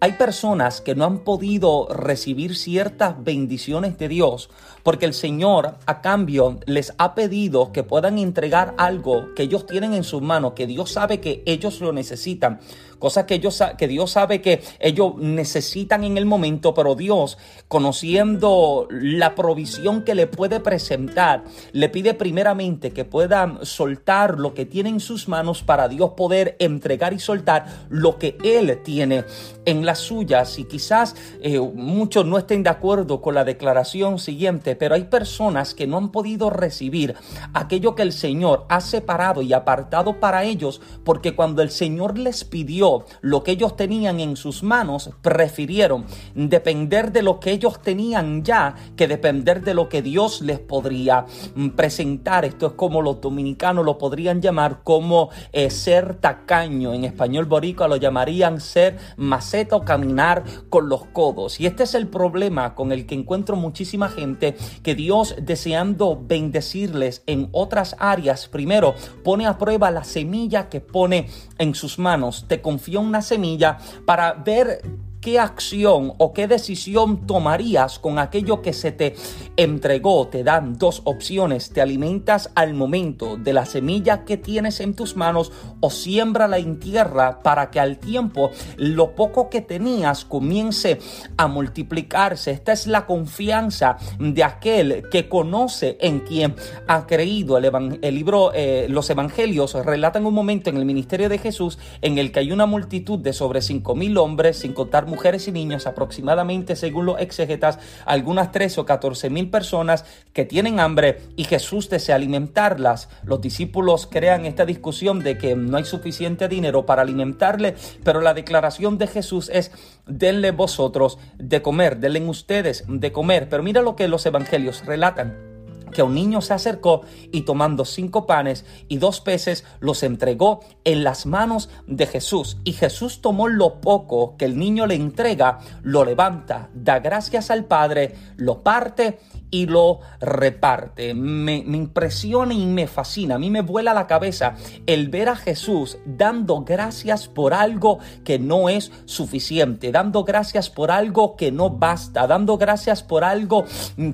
Hay 0.00 0.12
personas 0.12 0.80
que 0.80 0.94
no 0.94 1.04
han 1.04 1.20
podido 1.20 1.88
recibir 1.88 2.56
ciertas 2.56 3.24
bendiciones 3.24 3.96
de 3.96 4.08
Dios 4.08 4.50
porque 4.84 5.06
el 5.06 5.14
Señor 5.14 5.78
a 5.86 6.00
cambio 6.00 6.60
les 6.66 6.94
ha 6.98 7.16
pedido 7.16 7.72
que 7.72 7.82
puedan 7.82 8.18
entregar 8.18 8.74
algo 8.78 9.34
que 9.34 9.42
ellos 9.42 9.66
tienen 9.66 9.94
en 9.94 10.04
sus 10.04 10.22
manos, 10.22 10.52
que 10.52 10.68
Dios 10.68 10.92
sabe 10.92 11.18
que 11.18 11.42
ellos 11.46 11.80
lo 11.80 11.92
necesitan, 11.92 12.60
cosas 13.04 13.24
que, 13.24 13.34
ellos, 13.34 13.62
que 13.76 13.88
Dios 13.88 14.12
sabe 14.12 14.40
que 14.40 14.62
ellos 14.78 15.16
necesitan 15.18 16.04
en 16.04 16.16
el 16.16 16.26
momento, 16.26 16.72
pero 16.72 16.94
Dios, 16.94 17.36
conociendo 17.68 18.86
la 18.90 19.34
provisión 19.34 20.04
que 20.04 20.14
le 20.14 20.26
puede 20.26 20.60
presentar, 20.60 21.44
le 21.72 21.88
pide 21.88 22.14
primeramente 22.14 22.92
que 22.92 23.04
puedan 23.04 23.64
soltar 23.64 24.38
lo 24.38 24.54
que 24.54 24.64
tiene 24.64 24.90
en 24.90 25.00
sus 25.00 25.28
manos 25.28 25.62
para 25.62 25.88
Dios 25.88 26.12
poder 26.16 26.56
entregar 26.58 27.12
y 27.12 27.18
soltar 27.18 27.66
lo 27.88 28.18
que 28.18 28.38
Él 28.42 28.80
tiene 28.82 29.24
en 29.64 29.84
las 29.84 29.98
suyas. 29.98 30.58
Y 30.58 30.64
quizás 30.64 31.14
eh, 31.42 31.58
muchos 31.60 32.26
no 32.26 32.38
estén 32.38 32.62
de 32.62 32.70
acuerdo 32.70 33.20
con 33.20 33.34
la 33.34 33.44
declaración 33.44 34.18
siguiente, 34.18 34.73
pero 34.74 34.94
hay 34.94 35.04
personas 35.04 35.74
que 35.74 35.86
no 35.86 35.96
han 35.96 36.10
podido 36.10 36.50
recibir 36.50 37.14
aquello 37.52 37.94
que 37.94 38.02
el 38.02 38.12
Señor 38.12 38.66
ha 38.68 38.80
separado 38.80 39.42
y 39.42 39.52
apartado 39.52 40.20
para 40.20 40.44
ellos, 40.44 40.80
porque 41.04 41.34
cuando 41.34 41.62
el 41.62 41.70
Señor 41.70 42.18
les 42.18 42.44
pidió 42.44 43.04
lo 43.20 43.42
que 43.42 43.52
ellos 43.52 43.76
tenían 43.76 44.20
en 44.20 44.36
sus 44.36 44.62
manos, 44.62 45.10
prefirieron 45.22 46.06
depender 46.34 47.12
de 47.12 47.22
lo 47.22 47.40
que 47.40 47.52
ellos 47.52 47.80
tenían 47.82 48.44
ya 48.44 48.74
que 48.96 49.08
depender 49.08 49.62
de 49.62 49.74
lo 49.74 49.88
que 49.88 50.02
Dios 50.02 50.40
les 50.42 50.58
podría 50.58 51.26
mm, 51.54 51.70
presentar. 51.70 52.44
Esto 52.44 52.66
es 52.68 52.72
como 52.72 53.02
los 53.02 53.20
dominicanos 53.20 53.84
lo 53.84 53.98
podrían 53.98 54.40
llamar 54.40 54.80
como 54.82 55.30
eh, 55.52 55.70
ser 55.70 56.16
tacaño. 56.16 56.92
En 56.94 57.04
español 57.04 57.44
boricua 57.46 57.88
lo 57.88 57.96
llamarían 57.96 58.60
ser 58.60 58.98
maceta 59.16 59.76
o 59.76 59.84
caminar 59.84 60.44
con 60.68 60.88
los 60.88 61.04
codos. 61.06 61.60
Y 61.60 61.66
este 61.66 61.84
es 61.84 61.94
el 61.94 62.08
problema 62.08 62.74
con 62.74 62.92
el 62.92 63.06
que 63.06 63.14
encuentro 63.14 63.56
muchísima 63.56 64.08
gente 64.08 64.56
que 64.82 64.94
Dios 64.94 65.36
deseando 65.40 66.20
bendecirles 66.20 67.22
en 67.26 67.48
otras 67.52 67.96
áreas, 67.98 68.48
primero 68.48 68.94
pone 69.22 69.46
a 69.46 69.58
prueba 69.58 69.90
la 69.90 70.04
semilla 70.04 70.68
que 70.68 70.80
pone 70.80 71.28
en 71.58 71.74
sus 71.74 71.98
manos. 71.98 72.46
Te 72.48 72.60
confía 72.60 73.00
una 73.00 73.22
semilla 73.22 73.78
para 74.04 74.32
ver 74.34 74.82
qué 75.24 75.38
acción 75.38 76.12
o 76.18 76.34
qué 76.34 76.46
decisión 76.46 77.26
tomarías 77.26 77.98
con 77.98 78.18
aquello 78.18 78.60
que 78.60 78.74
se 78.74 78.92
te 78.92 79.16
entregó. 79.56 80.28
Te 80.28 80.44
dan 80.44 80.76
dos 80.76 81.00
opciones. 81.04 81.70
Te 81.70 81.80
alimentas 81.80 82.50
al 82.54 82.74
momento 82.74 83.38
de 83.38 83.54
la 83.54 83.64
semilla 83.64 84.26
que 84.26 84.36
tienes 84.36 84.80
en 84.80 84.94
tus 84.94 85.16
manos 85.16 85.50
o 85.80 85.88
siembrala 85.88 86.58
en 86.58 86.78
tierra 86.78 87.40
para 87.42 87.70
que 87.70 87.80
al 87.80 87.96
tiempo 87.96 88.50
lo 88.76 89.14
poco 89.14 89.48
que 89.48 89.62
tenías 89.62 90.26
comience 90.26 90.98
a 91.38 91.46
multiplicarse. 91.46 92.50
Esta 92.50 92.72
es 92.72 92.86
la 92.86 93.06
confianza 93.06 93.96
de 94.18 94.44
aquel 94.44 95.04
que 95.10 95.30
conoce 95.30 95.96
en 96.02 96.20
quien 96.20 96.54
ha 96.86 97.06
creído. 97.06 97.56
El, 97.56 97.98
el 98.02 98.14
libro, 98.14 98.52
eh, 98.52 98.88
los 98.90 99.08
evangelios 99.08 99.72
relatan 99.72 100.26
un 100.26 100.34
momento 100.34 100.68
en 100.68 100.76
el 100.76 100.84
ministerio 100.84 101.30
de 101.30 101.38
Jesús 101.38 101.78
en 102.02 102.18
el 102.18 102.30
que 102.30 102.40
hay 102.40 102.52
una 102.52 102.66
multitud 102.66 103.18
de 103.18 103.32
sobre 103.32 103.62
cinco 103.62 103.94
mil 103.94 104.18
hombres, 104.18 104.58
sin 104.58 104.74
contar 104.74 105.13
mujeres 105.14 105.46
y 105.46 105.52
niños, 105.52 105.86
aproximadamente 105.86 106.74
según 106.74 107.06
los 107.06 107.20
exegetas, 107.20 107.78
algunas 108.04 108.50
13 108.50 108.80
o 108.80 108.84
14 108.84 109.30
mil 109.30 109.48
personas 109.48 110.04
que 110.32 110.44
tienen 110.44 110.80
hambre 110.80 111.20
y 111.36 111.44
Jesús 111.44 111.88
desea 111.88 112.16
alimentarlas. 112.16 113.08
Los 113.22 113.40
discípulos 113.40 114.08
crean 114.10 114.44
esta 114.44 114.66
discusión 114.66 115.20
de 115.20 115.38
que 115.38 115.54
no 115.54 115.76
hay 115.76 115.84
suficiente 115.84 116.48
dinero 116.48 116.84
para 116.84 117.02
alimentarle, 117.02 117.76
pero 118.02 118.20
la 118.20 118.34
declaración 118.34 118.98
de 118.98 119.06
Jesús 119.06 119.50
es 119.52 119.70
denle 120.08 120.50
vosotros 120.50 121.18
de 121.38 121.62
comer, 121.62 121.98
denle 121.98 122.24
ustedes 122.28 122.84
de 122.88 123.12
comer. 123.12 123.48
Pero 123.48 123.62
mira 123.62 123.82
lo 123.82 123.94
que 123.94 124.08
los 124.08 124.26
evangelios 124.26 124.84
relatan 124.84 125.53
que 125.94 126.02
un 126.02 126.14
niño 126.14 126.42
se 126.42 126.52
acercó 126.52 127.00
y 127.32 127.42
tomando 127.42 127.86
cinco 127.86 128.26
panes 128.26 128.66
y 128.88 128.98
dos 128.98 129.22
peces 129.22 129.64
los 129.80 130.02
entregó 130.02 130.60
en 130.84 131.04
las 131.04 131.24
manos 131.24 131.70
de 131.86 132.06
Jesús. 132.06 132.58
Y 132.64 132.72
Jesús 132.72 133.22
tomó 133.22 133.48
lo 133.48 133.80
poco 133.80 134.36
que 134.36 134.44
el 134.44 134.58
niño 134.58 134.86
le 134.86 134.96
entrega, 134.96 135.60
lo 135.82 136.04
levanta, 136.04 136.68
da 136.74 136.98
gracias 136.98 137.50
al 137.50 137.64
Padre, 137.64 138.14
lo 138.36 138.62
parte 138.62 139.18
y 139.54 139.66
lo 139.66 140.00
reparte. 140.20 141.14
Me, 141.14 141.58
impresiona 141.58 142.52
y 142.54 142.66
me 142.66 142.88
fascina, 142.88 143.36
a 143.36 143.38
mí 143.38 143.50
me 143.50 143.62
vuela 143.62 143.94
la 143.94 144.08
cabeza 144.08 144.56
el 144.86 145.08
ver 145.08 145.28
a 145.28 145.36
Jesús 145.36 145.98
dando 146.04 146.64
gracias 146.64 147.28
por 147.28 147.54
algo 147.54 148.00
que 148.24 148.40
no 148.40 148.68
es 148.68 148.90
suficiente, 149.04 149.92
dando 149.92 150.24
gracias 150.24 150.70
por 150.70 150.90
algo 150.90 151.36
que 151.36 151.52
no 151.52 151.70
basta, 151.70 152.26
dando 152.26 152.58
gracias 152.58 153.04
por 153.04 153.22
algo 153.22 153.64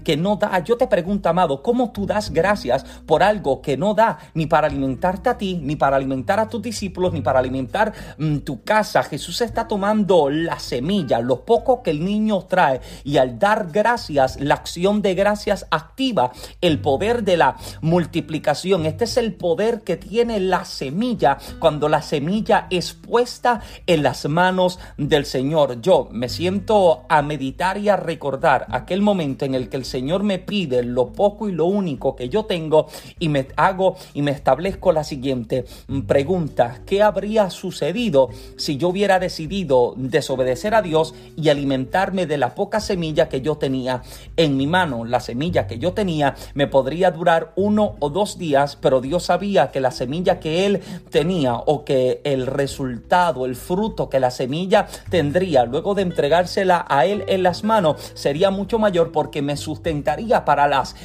que 0.04 0.18
no 0.18 0.36
da. 0.36 0.58
Yo 0.62 0.76
te 0.76 0.86
pregunto, 0.86 1.30
amado, 1.30 1.62
¿cómo 1.70 1.92
tú 1.92 2.04
das 2.04 2.32
gracias 2.32 2.82
por 3.06 3.22
algo 3.22 3.62
que 3.62 3.76
no 3.76 3.94
da 3.94 4.18
ni 4.34 4.46
para 4.46 4.66
alimentarte 4.66 5.28
a 5.28 5.38
ti, 5.38 5.60
ni 5.62 5.76
para 5.76 5.94
alimentar 5.94 6.40
a 6.40 6.48
tus 6.48 6.60
discípulos, 6.60 7.12
ni 7.12 7.20
para 7.20 7.38
alimentar 7.38 7.92
mm, 8.18 8.38
tu 8.38 8.64
casa? 8.64 9.04
Jesús 9.04 9.40
está 9.40 9.68
tomando 9.68 10.30
la 10.30 10.58
semilla, 10.58 11.20
lo 11.20 11.44
poco 11.44 11.84
que 11.84 11.92
el 11.92 12.04
niño 12.04 12.42
trae, 12.46 12.80
y 13.04 13.18
al 13.18 13.38
dar 13.38 13.68
gracias, 13.70 14.40
la 14.40 14.54
acción 14.56 15.00
de 15.00 15.14
gracias 15.14 15.68
activa 15.70 16.32
el 16.60 16.80
poder 16.80 17.22
de 17.22 17.36
la 17.36 17.54
multiplicación. 17.82 18.84
Este 18.84 19.04
es 19.04 19.16
el 19.16 19.34
poder 19.34 19.82
que 19.82 19.96
tiene 19.96 20.40
la 20.40 20.64
semilla 20.64 21.38
cuando 21.60 21.88
la 21.88 22.02
semilla 22.02 22.66
es 22.70 22.94
puesta 22.94 23.60
en 23.86 24.02
las 24.02 24.28
manos 24.28 24.80
del 24.96 25.24
Señor. 25.24 25.80
Yo 25.80 26.08
me 26.10 26.28
siento 26.28 27.04
a 27.08 27.22
meditar 27.22 27.78
y 27.78 27.90
a 27.90 27.96
recordar 27.96 28.66
aquel 28.70 29.02
momento 29.02 29.44
en 29.44 29.54
el 29.54 29.68
que 29.68 29.76
el 29.76 29.84
Señor 29.84 30.24
me 30.24 30.40
pide 30.40 30.82
lo 30.82 31.12
poco 31.12 31.48
y 31.48 31.52
lo 31.52 31.59
único 31.66 32.16
que 32.16 32.28
yo 32.28 32.44
tengo 32.44 32.86
y 33.18 33.28
me 33.28 33.48
hago 33.56 33.96
y 34.14 34.22
me 34.22 34.30
establezco 34.30 34.92
la 34.92 35.04
siguiente 35.04 35.64
pregunta. 36.06 36.82
¿Qué 36.86 37.02
habría 37.02 37.50
sucedido 37.50 38.30
si 38.56 38.76
yo 38.76 38.88
hubiera 38.88 39.18
decidido 39.18 39.94
desobedecer 39.96 40.74
a 40.74 40.82
Dios 40.82 41.14
y 41.36 41.48
alimentarme 41.48 42.26
de 42.26 42.38
la 42.38 42.54
poca 42.54 42.80
semilla 42.80 43.28
que 43.28 43.40
yo 43.40 43.56
tenía 43.56 44.02
en 44.36 44.56
mi 44.56 44.66
mano? 44.66 45.04
La 45.04 45.20
semilla 45.20 45.66
que 45.66 45.78
yo 45.78 45.92
tenía 45.92 46.34
me 46.54 46.66
podría 46.66 47.10
durar 47.10 47.52
uno 47.56 47.96
o 48.00 48.10
dos 48.10 48.38
días, 48.38 48.76
pero 48.76 49.00
Dios 49.00 49.24
sabía 49.24 49.70
que 49.70 49.80
la 49.80 49.90
semilla 49.90 50.40
que 50.40 50.66
él 50.66 50.80
tenía 51.10 51.54
o 51.54 51.84
que 51.84 52.20
el 52.24 52.46
resultado, 52.46 53.46
el 53.46 53.56
fruto 53.56 54.08
que 54.08 54.20
la 54.20 54.30
semilla 54.30 54.86
tendría 55.10 55.64
luego 55.64 55.94
de 55.94 56.02
entregársela 56.02 56.84
a 56.88 57.06
él 57.06 57.24
en 57.28 57.42
las 57.42 57.64
manos 57.64 58.12
sería 58.14 58.50
mucho 58.50 58.78
mayor 58.78 59.12
porque 59.12 59.42
me 59.42 59.56
sustentaría 59.56 60.44
para 60.44 60.66
las 60.66 60.96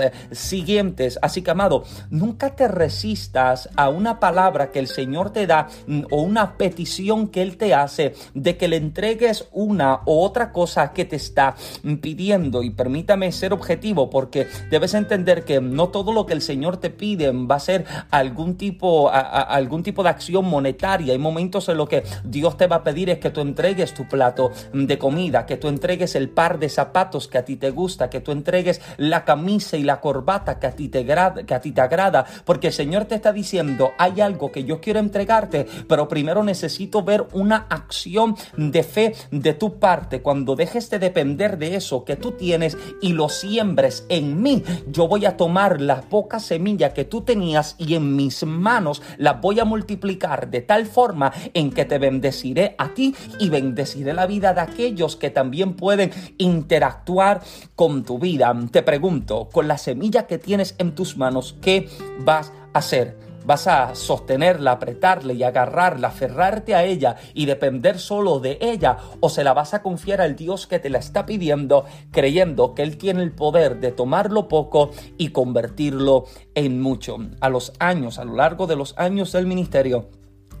eh, 0.00 0.10
siguientes. 0.32 1.18
Así 1.22 1.42
que, 1.42 1.50
amado, 1.50 1.84
nunca 2.10 2.56
te 2.56 2.66
resistas 2.66 3.68
a 3.76 3.88
una 3.88 4.18
palabra 4.18 4.70
que 4.70 4.80
el 4.80 4.88
Señor 4.88 5.30
te 5.30 5.46
da 5.46 5.68
mm, 5.86 6.02
o 6.10 6.22
una 6.22 6.56
petición 6.56 7.28
que 7.28 7.42
Él 7.42 7.56
te 7.56 7.72
hace 7.72 8.14
de 8.34 8.56
que 8.56 8.68
le 8.68 8.76
entregues 8.76 9.48
una 9.52 10.00
o 10.06 10.24
otra 10.24 10.50
cosa 10.50 10.92
que 10.92 11.04
te 11.04 11.16
está 11.16 11.54
pidiendo. 12.00 12.62
Y 12.62 12.70
permítame 12.70 13.30
ser 13.30 13.52
objetivo 13.52 14.10
porque 14.10 14.48
debes 14.70 14.94
entender 14.94 15.44
que 15.44 15.60
no 15.60 15.88
todo 15.88 16.12
lo 16.12 16.26
que 16.26 16.32
el 16.32 16.42
Señor 16.42 16.78
te 16.78 16.90
pide 16.90 17.30
va 17.30 17.56
a 17.56 17.60
ser 17.60 17.84
algún 18.10 18.56
tipo, 18.56 19.10
algún 19.10 19.82
tipo 19.82 20.02
de 20.02 20.08
acción 20.08 20.44
monetaria. 20.46 21.12
Hay 21.12 21.18
momentos 21.18 21.68
en 21.68 21.76
los 21.76 21.88
que 21.88 22.02
Dios 22.24 22.56
te 22.56 22.66
va 22.66 22.76
a 22.76 22.82
pedir 22.82 23.10
es 23.10 23.18
que 23.18 23.30
tú 23.30 23.40
entregues 23.40 23.94
tu 23.94 24.06
plato 24.08 24.50
de 24.72 24.98
comida, 24.98 25.46
que 25.46 25.56
tú 25.56 25.68
entregues 25.68 26.14
el 26.16 26.28
par 26.28 26.58
de 26.58 26.68
zapatos 26.68 27.28
que 27.28 27.38
a 27.38 27.44
ti 27.44 27.56
te 27.56 27.70
gusta, 27.70 28.10
que 28.10 28.20
tú 28.20 28.32
entregues 28.32 28.80
la 28.96 29.24
camisa 29.24 29.43
y 29.44 29.82
la 29.82 30.00
corbata 30.00 30.58
que 30.58 30.66
a 30.66 30.72
ti 30.72 30.88
te, 30.88 31.04
que 31.04 31.54
a 31.54 31.60
ti 31.60 31.72
te 31.72 31.80
agrada, 31.80 32.24
porque 32.44 32.68
el 32.68 32.72
Señor 32.72 33.04
te 33.04 33.14
está 33.14 33.32
diciendo, 33.32 33.92
hay 33.98 34.20
algo 34.20 34.50
que 34.50 34.64
yo 34.64 34.80
quiero 34.80 34.98
entregarte, 35.00 35.66
pero 35.88 36.08
primero 36.08 36.42
necesito 36.42 37.02
ver 37.02 37.26
una 37.32 37.66
acción 37.68 38.36
de 38.56 38.82
fe 38.82 39.14
de 39.30 39.52
tu 39.54 39.78
parte. 39.78 40.22
Cuando 40.22 40.56
dejes 40.56 40.88
de 40.90 40.98
depender 40.98 41.58
de 41.58 41.76
eso 41.76 42.04
que 42.04 42.16
tú 42.16 42.32
tienes 42.32 42.76
y 43.02 43.12
lo 43.12 43.28
siembres 43.28 44.06
en 44.08 44.40
mí, 44.42 44.62
yo 44.88 45.08
voy 45.08 45.26
a 45.26 45.36
tomar 45.36 45.80
la 45.80 46.00
poca 46.00 46.40
semilla 46.40 46.94
que 46.94 47.04
tú 47.04 47.20
tenías 47.20 47.76
y 47.78 47.94
en 47.94 48.16
mis 48.16 48.44
manos 48.44 49.02
la 49.18 49.34
voy 49.34 49.60
a 49.60 49.64
multiplicar 49.64 50.50
de 50.50 50.62
tal 50.62 50.86
forma 50.86 51.32
en 51.52 51.70
que 51.70 51.84
te 51.84 51.98
bendeciré 51.98 52.74
a 52.78 52.94
ti 52.94 53.14
y 53.38 53.50
bendeciré 53.50 54.14
la 54.14 54.26
vida 54.26 54.54
de 54.54 54.60
aquellos 54.60 55.16
que 55.16 55.30
también 55.30 55.74
pueden 55.74 56.10
interactuar 56.38 57.42
con 57.74 58.04
tu 58.04 58.18
vida. 58.18 58.54
Te 58.70 58.82
pregunto, 58.82 59.33
con 59.52 59.68
la 59.68 59.78
semilla 59.78 60.26
que 60.26 60.38
tienes 60.38 60.74
en 60.78 60.94
tus 60.94 61.16
manos, 61.16 61.56
¿qué 61.60 61.88
vas 62.20 62.52
a 62.72 62.78
hacer? 62.78 63.16
Vas 63.44 63.66
a 63.66 63.94
sostenerla, 63.94 64.72
apretarle 64.72 65.34
y 65.34 65.42
agarrarla, 65.42 66.08
aferrarte 66.08 66.74
a 66.74 66.84
ella 66.84 67.16
y 67.34 67.44
depender 67.44 67.98
solo 67.98 68.40
de 68.40 68.56
ella 68.62 68.96
o 69.20 69.28
se 69.28 69.44
la 69.44 69.52
vas 69.52 69.74
a 69.74 69.82
confiar 69.82 70.22
al 70.22 70.34
Dios 70.34 70.66
que 70.66 70.78
te 70.78 70.88
la 70.88 70.98
está 70.98 71.26
pidiendo 71.26 71.84
creyendo 72.10 72.74
que 72.74 72.82
Él 72.82 72.96
tiene 72.96 73.22
el 73.22 73.32
poder 73.32 73.80
de 73.80 73.92
tomarlo 73.92 74.48
poco 74.48 74.92
y 75.18 75.28
convertirlo 75.28 76.24
en 76.54 76.80
mucho. 76.80 77.18
A 77.40 77.50
los 77.50 77.74
años, 77.78 78.18
a 78.18 78.24
lo 78.24 78.34
largo 78.34 78.66
de 78.66 78.76
los 78.76 78.94
años 78.96 79.32
del 79.32 79.46
ministerio, 79.46 80.08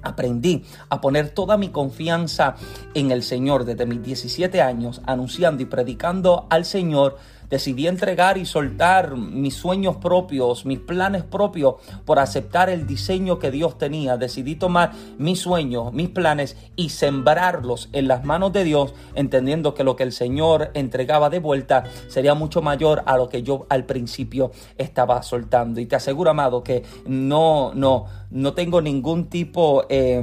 Aprendí 0.04 0.62
a 0.90 1.00
poner 1.00 1.30
toda 1.30 1.56
mi 1.56 1.70
confianza 1.70 2.54
en 2.92 3.10
el 3.10 3.22
Señor 3.22 3.64
desde 3.64 3.86
mis 3.86 4.02
17 4.02 4.60
años, 4.60 5.00
anunciando 5.06 5.62
y 5.62 5.66
predicando 5.66 6.46
al 6.50 6.66
Señor 6.66 7.16
Decidí 7.50 7.86
entregar 7.86 8.38
y 8.38 8.46
soltar 8.46 9.16
mis 9.16 9.54
sueños 9.54 9.96
propios, 9.96 10.64
mis 10.66 10.78
planes 10.78 11.22
propios 11.22 11.76
por 12.04 12.18
aceptar 12.18 12.70
el 12.70 12.86
diseño 12.86 13.38
que 13.38 13.50
Dios 13.50 13.78
tenía. 13.78 14.16
Decidí 14.16 14.56
tomar 14.56 14.92
mis 15.18 15.40
sueños, 15.40 15.92
mis 15.92 16.08
planes 16.08 16.56
y 16.76 16.90
sembrarlos 16.90 17.88
en 17.92 18.08
las 18.08 18.24
manos 18.24 18.52
de 18.52 18.64
Dios, 18.64 18.94
entendiendo 19.14 19.74
que 19.74 19.84
lo 19.84 19.96
que 19.96 20.02
el 20.02 20.12
Señor 20.12 20.70
entregaba 20.74 21.30
de 21.30 21.38
vuelta 21.38 21.84
sería 22.08 22.34
mucho 22.34 22.62
mayor 22.62 23.02
a 23.06 23.16
lo 23.16 23.28
que 23.28 23.42
yo 23.42 23.66
al 23.68 23.84
principio 23.84 24.50
estaba 24.78 25.22
soltando. 25.22 25.80
Y 25.80 25.86
te 25.86 25.96
aseguro, 25.96 26.30
amado, 26.30 26.62
que 26.62 26.82
no, 27.06 27.72
no, 27.74 28.06
no 28.30 28.54
tengo 28.54 28.80
ningún 28.80 29.28
tipo... 29.28 29.84
Eh, 29.88 30.22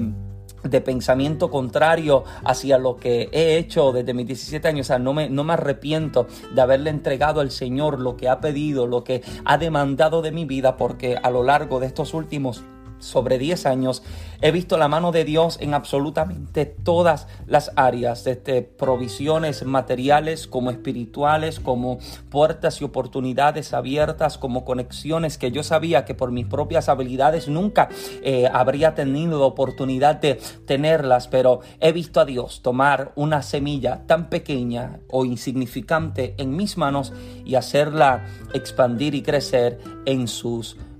de 0.64 0.82
pensamiento 0.82 1.50
contrario 1.50 2.24
hacia 2.44 2.78
lo 2.78 2.98
que 2.98 3.30
he 3.32 3.58
hecho 3.58 3.92
desde 3.92 4.14
mis 4.14 4.28
17 4.28 4.68
años. 4.68 4.88
O 4.88 4.90
sea, 4.90 5.00
no 5.00 5.14
me, 5.14 5.30
no 5.30 5.44
me 5.44 5.54
arrepiento 5.54 6.28
de 6.54 6.62
haberle 6.62 6.90
entregado 6.90 7.42
al 7.42 7.52
Señor 7.52 8.00
lo 8.00 8.18
que 8.18 8.30
ha 8.30 8.40
pedido, 8.40 8.88
lo 8.88 9.04
que 9.04 9.22
ha 9.46 9.58
demandado 9.58 10.22
de 10.22 10.32
mi 10.32 10.46
vida, 10.46 10.78
porque 10.78 11.18
a 11.22 11.30
lo 11.30 11.44
largo 11.44 11.80
de 11.80 11.88
estos 11.88 12.14
últimos 12.14 12.64
sobre 13.02 13.38
10 13.38 13.66
años, 13.66 14.04
he 14.42 14.52
visto 14.52 14.78
la 14.78 14.88
mano 14.88 15.12
de 15.12 15.26
Dios 15.26 15.58
en 15.60 15.74
absolutamente 15.74 16.66
todas 16.66 17.28
las 17.46 17.72
áreas, 17.76 18.24
desde 18.24 18.62
provisiones 18.62 19.64
materiales 19.66 20.48
como 20.48 20.72
espirituales, 20.72 21.60
como 21.60 22.00
puertas 22.30 22.82
y 22.82 22.86
oportunidades 22.86 23.74
abiertas, 23.74 24.38
como 24.38 24.66
conexiones 24.66 25.38
que 25.38 25.52
yo 25.52 25.64
sabía 25.64 26.06
que 26.06 26.16
por 26.16 26.32
mis 26.32 26.46
propias 26.46 26.90
habilidades 26.90 27.48
nunca 27.48 27.90
eh, 28.24 28.50
habría 28.52 28.96
tenido 28.96 29.40
la 29.40 29.46
oportunidad 29.46 30.16
de 30.16 30.40
tenerlas, 30.66 31.28
pero 31.28 31.62
he 31.80 31.92
visto 31.92 32.20
a 32.20 32.26
Dios 32.26 32.62
tomar 32.62 33.12
una 33.16 33.42
semilla 33.42 34.06
tan 34.08 34.30
pequeña 34.30 35.00
o 35.10 35.26
insignificante 35.26 36.36
en 36.38 36.56
mis 36.56 36.78
manos 36.78 37.14
y 37.46 37.56
hacerla 37.56 38.26
expandir 38.54 39.16
y 39.16 39.22
crecer 39.22 39.80
en 40.06 40.28
sus 40.28 40.76
manos. 40.76 40.91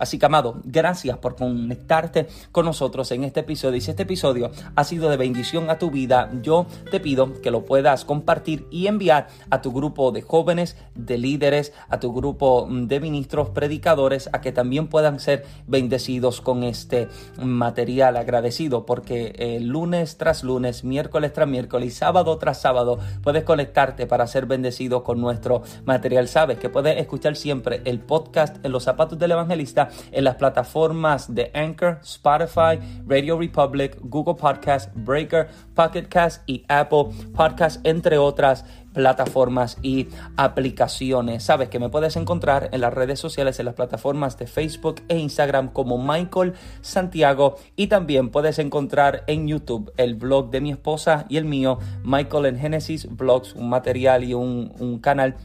Así 0.00 0.18
que, 0.18 0.26
amado, 0.26 0.60
gracias 0.64 1.18
por 1.18 1.36
conectarte 1.36 2.28
con 2.52 2.64
nosotros 2.64 3.10
en 3.12 3.24
este 3.24 3.40
episodio. 3.40 3.76
Y 3.76 3.80
si 3.80 3.90
este 3.90 4.04
episodio 4.04 4.50
ha 4.74 4.84
sido 4.84 5.10
de 5.10 5.16
bendición 5.16 5.70
a 5.70 5.78
tu 5.78 5.90
vida, 5.90 6.30
yo 6.42 6.66
te 6.90 7.00
pido 7.00 7.40
que 7.40 7.50
lo 7.50 7.64
puedas 7.64 8.04
compartir 8.04 8.66
y 8.70 8.86
enviar 8.86 9.28
a 9.50 9.60
tu 9.60 9.72
grupo 9.72 10.12
de 10.12 10.22
jóvenes, 10.22 10.76
de 10.94 11.18
líderes, 11.18 11.72
a 11.88 12.00
tu 12.00 12.12
grupo 12.12 12.66
de 12.70 13.00
ministros, 13.00 13.50
predicadores, 13.50 14.28
a 14.32 14.40
que 14.40 14.52
también 14.52 14.88
puedan 14.88 15.20
ser 15.20 15.44
bendecidos 15.66 16.40
con 16.40 16.62
este 16.62 17.08
material 17.42 18.16
agradecido, 18.16 18.86
porque 18.86 19.34
el 19.38 19.68
lunes 19.68 20.16
tras 20.16 20.42
lunes, 20.42 20.84
miércoles 20.84 21.32
tras 21.32 21.48
miércoles 21.48 21.88
y 21.88 21.90
sábado 21.90 22.38
tras 22.38 22.60
sábado 22.60 22.98
puedes 23.22 23.44
conectarte 23.44 24.06
para 24.06 24.26
ser 24.26 24.46
bendecido 24.46 25.04
con 25.04 25.20
nuestro 25.20 25.62
material. 25.84 26.28
Sabes 26.28 26.58
que 26.58 26.68
puedes 26.68 26.98
escuchar 26.98 27.36
siempre 27.36 27.82
el 27.84 28.00
podcast 28.00 28.64
en 28.64 28.72
los 28.72 28.84
zapatos 28.84 29.17
del 29.18 29.32
Evangelista 29.32 29.88
en 30.12 30.24
las 30.24 30.36
plataformas 30.36 31.34
de 31.34 31.50
Anchor, 31.54 32.00
Spotify, 32.02 32.78
Radio 33.06 33.38
Republic, 33.38 33.96
Google 34.00 34.34
Podcast, 34.34 34.90
Breaker, 34.94 35.48
Pocket 35.74 36.04
Cast 36.08 36.42
y 36.46 36.64
Apple 36.68 37.06
Podcast, 37.34 37.84
entre 37.84 38.18
otras 38.18 38.64
plataformas 38.98 39.78
y 39.82 40.08
aplicaciones. 40.36 41.44
Sabes 41.44 41.68
que 41.68 41.78
me 41.78 41.88
puedes 41.88 42.16
encontrar 42.16 42.68
en 42.72 42.80
las 42.80 42.92
redes 42.92 43.20
sociales, 43.20 43.58
en 43.60 43.66
las 43.66 43.74
plataformas 43.74 44.38
de 44.38 44.46
Facebook 44.46 45.02
e 45.08 45.18
Instagram 45.18 45.68
como 45.68 45.98
Michael 45.98 46.54
Santiago 46.80 47.56
y 47.76 47.86
también 47.86 48.30
puedes 48.30 48.58
encontrar 48.58 49.24
en 49.26 49.46
YouTube 49.46 49.92
el 49.96 50.14
blog 50.14 50.50
de 50.50 50.60
mi 50.60 50.72
esposa 50.72 51.26
y 51.28 51.36
el 51.36 51.44
mío, 51.44 51.78
Michael 52.02 52.46
en 52.46 52.58
Genesis 52.58 53.06
Blogs, 53.08 53.54
un 53.54 53.68
material 53.68 54.24
y 54.24 54.34
un, 54.34 54.72
un 54.78 54.98
canal 54.98 55.36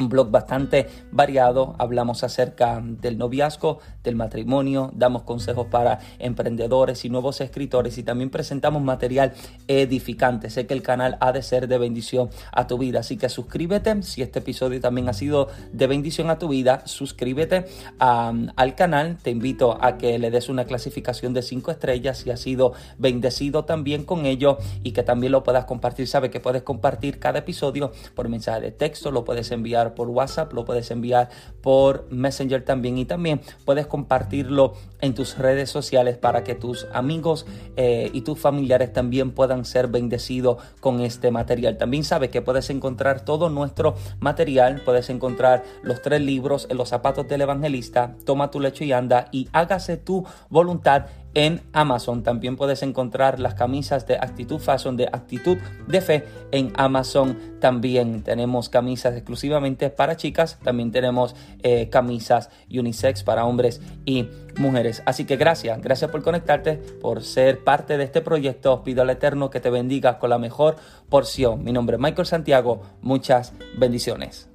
un 0.00 0.08
blog 0.08 0.30
bastante 0.30 0.88
variado. 1.12 1.74
Hablamos 1.78 2.24
acerca 2.24 2.80
del 2.82 3.18
noviazgo, 3.18 3.78
del 4.02 4.16
matrimonio, 4.16 4.90
damos 4.94 5.22
consejos 5.22 5.66
para 5.66 6.00
emprendedores 6.18 7.04
y 7.04 7.10
nuevos 7.10 7.40
escritores 7.40 7.98
y 7.98 8.02
también 8.02 8.30
presentamos 8.30 8.82
material 8.82 9.34
edificante. 9.68 10.50
Sé 10.50 10.66
que 10.66 10.74
el 10.74 10.82
canal 10.82 11.18
ha 11.20 11.32
de 11.32 11.42
ser 11.42 11.68
de 11.68 11.78
bendición 11.78 12.30
a 12.52 12.66
tu 12.66 12.78
vida, 12.78 13.00
así 13.00 13.16
que 13.16 13.28
suscríbete. 13.28 14.02
Si 14.02 14.22
este 14.22 14.38
episodio 14.38 14.80
también 14.80 15.08
ha 15.08 15.12
sido 15.12 15.48
de 15.72 15.86
bendición 15.86 16.30
a 16.30 16.38
tu 16.38 16.48
vida, 16.48 16.82
suscríbete 16.86 17.66
al 17.98 18.74
canal. 18.74 19.18
Te 19.22 19.30
invito 19.30 19.78
a 19.80 19.98
que 19.98 20.18
le 20.18 20.30
des 20.30 20.48
una 20.48 20.64
clasificación 20.64 21.34
de 21.34 21.42
5 21.42 21.70
estrellas 21.70 22.18
si 22.18 22.30
ha 22.30 22.36
sido 22.36 22.72
bendecido 22.98 23.64
también 23.64 24.04
con 24.04 24.26
ello 24.26 24.58
y 24.82 24.92
que 24.92 25.02
también 25.02 25.32
lo 25.32 25.42
puedas 25.42 25.66
compartir. 25.66 26.08
Sabe 26.08 26.30
que 26.30 26.40
puedes 26.40 26.62
compartir 26.62 27.18
cada 27.18 27.40
episodio 27.40 27.92
por 28.14 28.28
mensaje 28.28 28.60
de 28.60 28.70
texto, 28.72 29.10
lo 29.10 29.24
puedes 29.24 29.50
enviar 29.50 29.89
por 29.94 30.08
WhatsApp, 30.08 30.52
lo 30.52 30.64
puedes 30.64 30.90
enviar 30.90 31.28
por 31.62 32.06
Messenger 32.10 32.64
también 32.64 32.98
y 32.98 33.04
también 33.04 33.40
puedes 33.64 33.86
compartirlo 33.86 34.74
en 35.00 35.14
tus 35.14 35.38
redes 35.38 35.70
sociales 35.70 36.16
para 36.16 36.44
que 36.44 36.54
tus 36.54 36.86
amigos 36.92 37.46
eh, 37.76 38.10
y 38.12 38.22
tus 38.22 38.38
familiares 38.38 38.92
también 38.92 39.32
puedan 39.32 39.64
ser 39.64 39.88
bendecidos 39.88 40.58
con 40.80 41.00
este 41.00 41.30
material. 41.30 41.78
También 41.78 42.04
sabes 42.04 42.30
que 42.30 42.42
puedes 42.42 42.70
encontrar 42.70 43.24
todo 43.24 43.50
nuestro 43.50 43.94
material, 44.20 44.82
puedes 44.84 45.10
encontrar 45.10 45.64
los 45.82 46.02
tres 46.02 46.20
libros 46.20 46.66
en 46.70 46.76
los 46.76 46.88
zapatos 46.88 47.28
del 47.28 47.42
evangelista, 47.42 48.14
toma 48.24 48.50
tu 48.50 48.60
lecho 48.60 48.84
y 48.84 48.92
anda 48.92 49.28
y 49.32 49.48
hágase 49.52 49.96
tu 49.96 50.24
voluntad 50.48 51.06
en 51.34 51.62
Amazon. 51.72 52.22
También 52.22 52.56
puedes 52.56 52.82
encontrar 52.82 53.40
las 53.40 53.54
camisas 53.54 54.06
de 54.06 54.16
Actitud 54.16 54.58
Fashion, 54.58 54.96
de 54.96 55.06
Actitud 55.06 55.58
de 55.86 56.00
Fe 56.00 56.24
en 56.50 56.72
Amazon. 56.76 57.38
También 57.60 58.22
tenemos 58.22 58.68
camisas 58.68 59.14
exclusivamente 59.14 59.90
para 59.90 60.16
chicas. 60.16 60.58
También 60.62 60.90
tenemos 60.90 61.36
eh, 61.62 61.88
camisas 61.88 62.50
unisex 62.70 63.22
para 63.22 63.44
hombres 63.44 63.80
y 64.04 64.28
mujeres. 64.58 65.02
Así 65.06 65.24
que 65.24 65.36
gracias, 65.36 65.80
gracias 65.80 66.10
por 66.10 66.22
conectarte, 66.22 66.74
por 66.74 67.22
ser 67.22 67.62
parte 67.64 67.96
de 67.96 68.04
este 68.04 68.20
proyecto. 68.20 68.82
Pido 68.82 69.02
al 69.02 69.10
Eterno 69.10 69.50
que 69.50 69.60
te 69.60 69.70
bendiga 69.70 70.18
con 70.18 70.30
la 70.30 70.38
mejor 70.38 70.76
porción. 71.08 71.64
Mi 71.64 71.72
nombre 71.72 71.96
es 71.96 72.02
Michael 72.02 72.26
Santiago. 72.26 72.82
Muchas 73.00 73.52
bendiciones. 73.76 74.48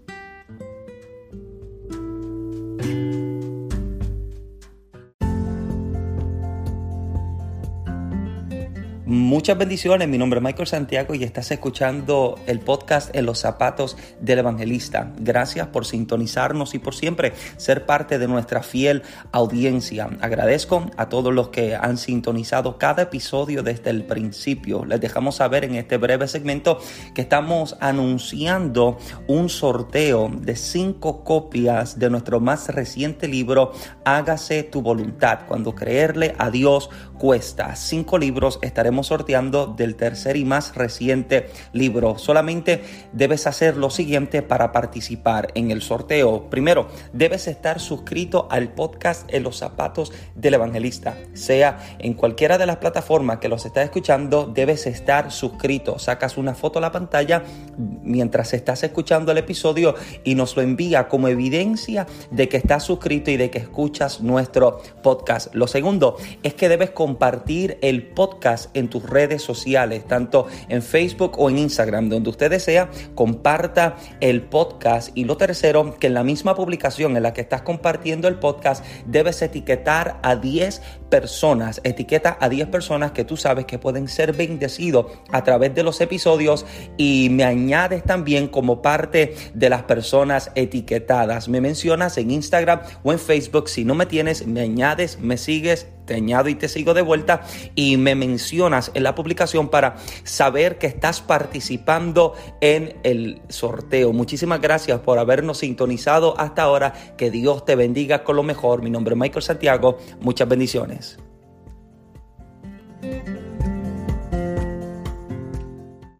Muchas 9.07 9.55
bendiciones, 9.55 10.07
mi 10.07 10.17
nombre 10.17 10.39
es 10.39 10.43
Michael 10.43 10.67
Santiago 10.67 11.13
y 11.13 11.23
estás 11.23 11.51
escuchando 11.51 12.39
el 12.47 12.59
podcast 12.59 13.15
En 13.15 13.27
los 13.27 13.37
zapatos 13.37 13.97
del 14.19 14.39
evangelista. 14.39 15.13
Gracias 15.19 15.67
por 15.67 15.85
sintonizarnos 15.85 16.73
y 16.73 16.79
por 16.79 16.95
siempre 16.95 17.33
ser 17.57 17.85
parte 17.85 18.17
de 18.17 18.27
nuestra 18.27 18.63
fiel 18.63 19.03
audiencia. 19.31 20.09
Agradezco 20.21 20.89
a 20.97 21.07
todos 21.07 21.31
los 21.31 21.49
que 21.49 21.75
han 21.75 21.99
sintonizado 21.99 22.79
cada 22.79 23.03
episodio 23.03 23.61
desde 23.61 23.91
el 23.91 24.05
principio. 24.05 24.85
Les 24.85 24.99
dejamos 24.99 25.35
saber 25.35 25.65
en 25.65 25.75
este 25.75 25.97
breve 25.97 26.27
segmento 26.27 26.79
que 27.13 27.21
estamos 27.21 27.77
anunciando 27.81 28.97
un 29.27 29.49
sorteo 29.49 30.31
de 30.35 30.55
cinco 30.55 31.23
copias 31.23 31.99
de 31.99 32.09
nuestro 32.09 32.39
más 32.39 32.69
reciente 32.69 33.27
libro 33.27 33.71
Hágase 34.03 34.63
tu 34.63 34.81
voluntad. 34.81 35.41
Cuando 35.47 35.75
creerle 35.75 36.33
a 36.39 36.49
Dios 36.49 36.89
cuesta. 37.17 37.75
Cinco 37.75 38.17
libros 38.17 38.59
estaremos 38.61 39.07
sorteando 39.07 39.67
del 39.67 39.95
tercer 39.95 40.37
y 40.37 40.45
más 40.45 40.75
reciente 40.75 41.49
libro. 41.73 42.17
Solamente 42.17 42.83
debes 43.13 43.47
hacer 43.47 43.77
lo 43.77 43.89
siguiente 43.89 44.41
para 44.41 44.71
participar 44.71 45.51
en 45.55 45.71
el 45.71 45.81
sorteo. 45.81 46.49
Primero, 46.49 46.87
debes 47.13 47.47
estar 47.47 47.79
suscrito 47.79 48.47
al 48.49 48.69
podcast 48.69 49.31
En 49.33 49.43
los 49.43 49.57
zapatos 49.57 50.11
del 50.35 50.55
evangelista. 50.55 51.17
Sea 51.33 51.79
en 51.99 52.13
cualquiera 52.13 52.57
de 52.57 52.65
las 52.65 52.77
plataformas 52.77 53.39
que 53.39 53.49
los 53.49 53.65
estás 53.65 53.85
escuchando, 53.85 54.45
debes 54.45 54.87
estar 54.87 55.31
suscrito. 55.31 55.99
Sacas 55.99 56.37
una 56.37 56.53
foto 56.53 56.79
a 56.79 56.81
la 56.81 56.91
pantalla 56.91 57.43
mientras 57.77 58.53
estás 58.53 58.83
escuchando 58.83 59.31
el 59.31 59.37
episodio 59.37 59.95
y 60.23 60.35
nos 60.35 60.55
lo 60.55 60.61
envía 60.61 61.07
como 61.07 61.27
evidencia 61.27 62.07
de 62.31 62.49
que 62.49 62.57
estás 62.57 62.83
suscrito 62.83 63.31
y 63.31 63.37
de 63.37 63.49
que 63.49 63.59
escuchas 63.59 64.21
nuestro 64.21 64.81
podcast. 65.01 65.53
Lo 65.53 65.67
segundo 65.67 66.17
es 66.43 66.53
que 66.53 66.69
debes 66.69 66.91
compartir 67.05 67.77
el 67.83 68.01
podcast 68.01 68.75
en 68.75 68.87
tus 68.87 69.03
redes 69.03 69.43
sociales, 69.43 70.07
tanto 70.07 70.47
en 70.69 70.81
Facebook 70.81 71.33
o 71.37 71.51
en 71.51 71.59
Instagram, 71.59 72.09
donde 72.09 72.31
usted 72.31 72.49
desea, 72.49 72.89
comparta 73.13 73.95
el 74.21 74.41
podcast. 74.41 75.11
Y 75.13 75.25
lo 75.25 75.37
tercero, 75.37 75.97
que 75.99 76.07
en 76.07 76.15
la 76.15 76.23
misma 76.23 76.55
publicación 76.55 77.15
en 77.15 77.21
la 77.21 77.31
que 77.31 77.41
estás 77.41 77.61
compartiendo 77.61 78.27
el 78.27 78.39
podcast, 78.39 78.83
debes 79.05 79.39
etiquetar 79.43 80.19
a 80.23 80.35
10 80.35 80.81
personas, 81.11 81.79
etiqueta 81.83 82.39
a 82.41 82.49
10 82.49 82.69
personas 82.69 83.11
que 83.11 83.23
tú 83.23 83.37
sabes 83.37 83.65
que 83.65 83.77
pueden 83.77 84.07
ser 84.07 84.33
bendecidos 84.33 85.05
a 85.31 85.43
través 85.43 85.75
de 85.75 85.83
los 85.83 86.01
episodios 86.01 86.65
y 86.97 87.29
me 87.29 87.43
añades 87.43 88.03
también 88.03 88.47
como 88.47 88.81
parte 88.81 89.35
de 89.53 89.69
las 89.69 89.83
personas 89.83 90.49
etiquetadas. 90.55 91.49
Me 91.49 91.61
mencionas 91.61 92.17
en 92.17 92.31
Instagram 92.31 92.81
o 93.03 93.11
en 93.11 93.19
Facebook. 93.19 93.69
Si 93.69 93.85
no 93.85 93.93
me 93.93 94.07
tienes, 94.07 94.47
me 94.47 94.61
añades, 94.61 95.19
me 95.19 95.37
sigues 95.37 95.85
te 96.05 96.15
añado 96.15 96.49
y 96.49 96.55
te 96.55 96.67
sigo 96.67 96.93
de 96.93 97.01
vuelta 97.01 97.41
y 97.75 97.97
me 97.97 98.15
mencionas 98.15 98.91
en 98.93 99.03
la 99.03 99.15
publicación 99.15 99.69
para 99.69 99.95
saber 100.23 100.77
que 100.77 100.87
estás 100.87 101.21
participando 101.21 102.33
en 102.61 102.97
el 103.03 103.41
sorteo. 103.49 104.13
Muchísimas 104.13 104.61
gracias 104.61 104.99
por 104.99 105.19
habernos 105.19 105.59
sintonizado 105.59 106.39
hasta 106.39 106.63
ahora. 106.63 106.93
Que 107.17 107.31
Dios 107.31 107.65
te 107.65 107.75
bendiga 107.75 108.23
con 108.23 108.35
lo 108.35 108.43
mejor. 108.43 108.81
Mi 108.81 108.89
nombre 108.89 109.13
es 109.13 109.19
Michael 109.19 109.43
Santiago. 109.43 109.97
Muchas 110.19 110.47
bendiciones. 110.47 111.17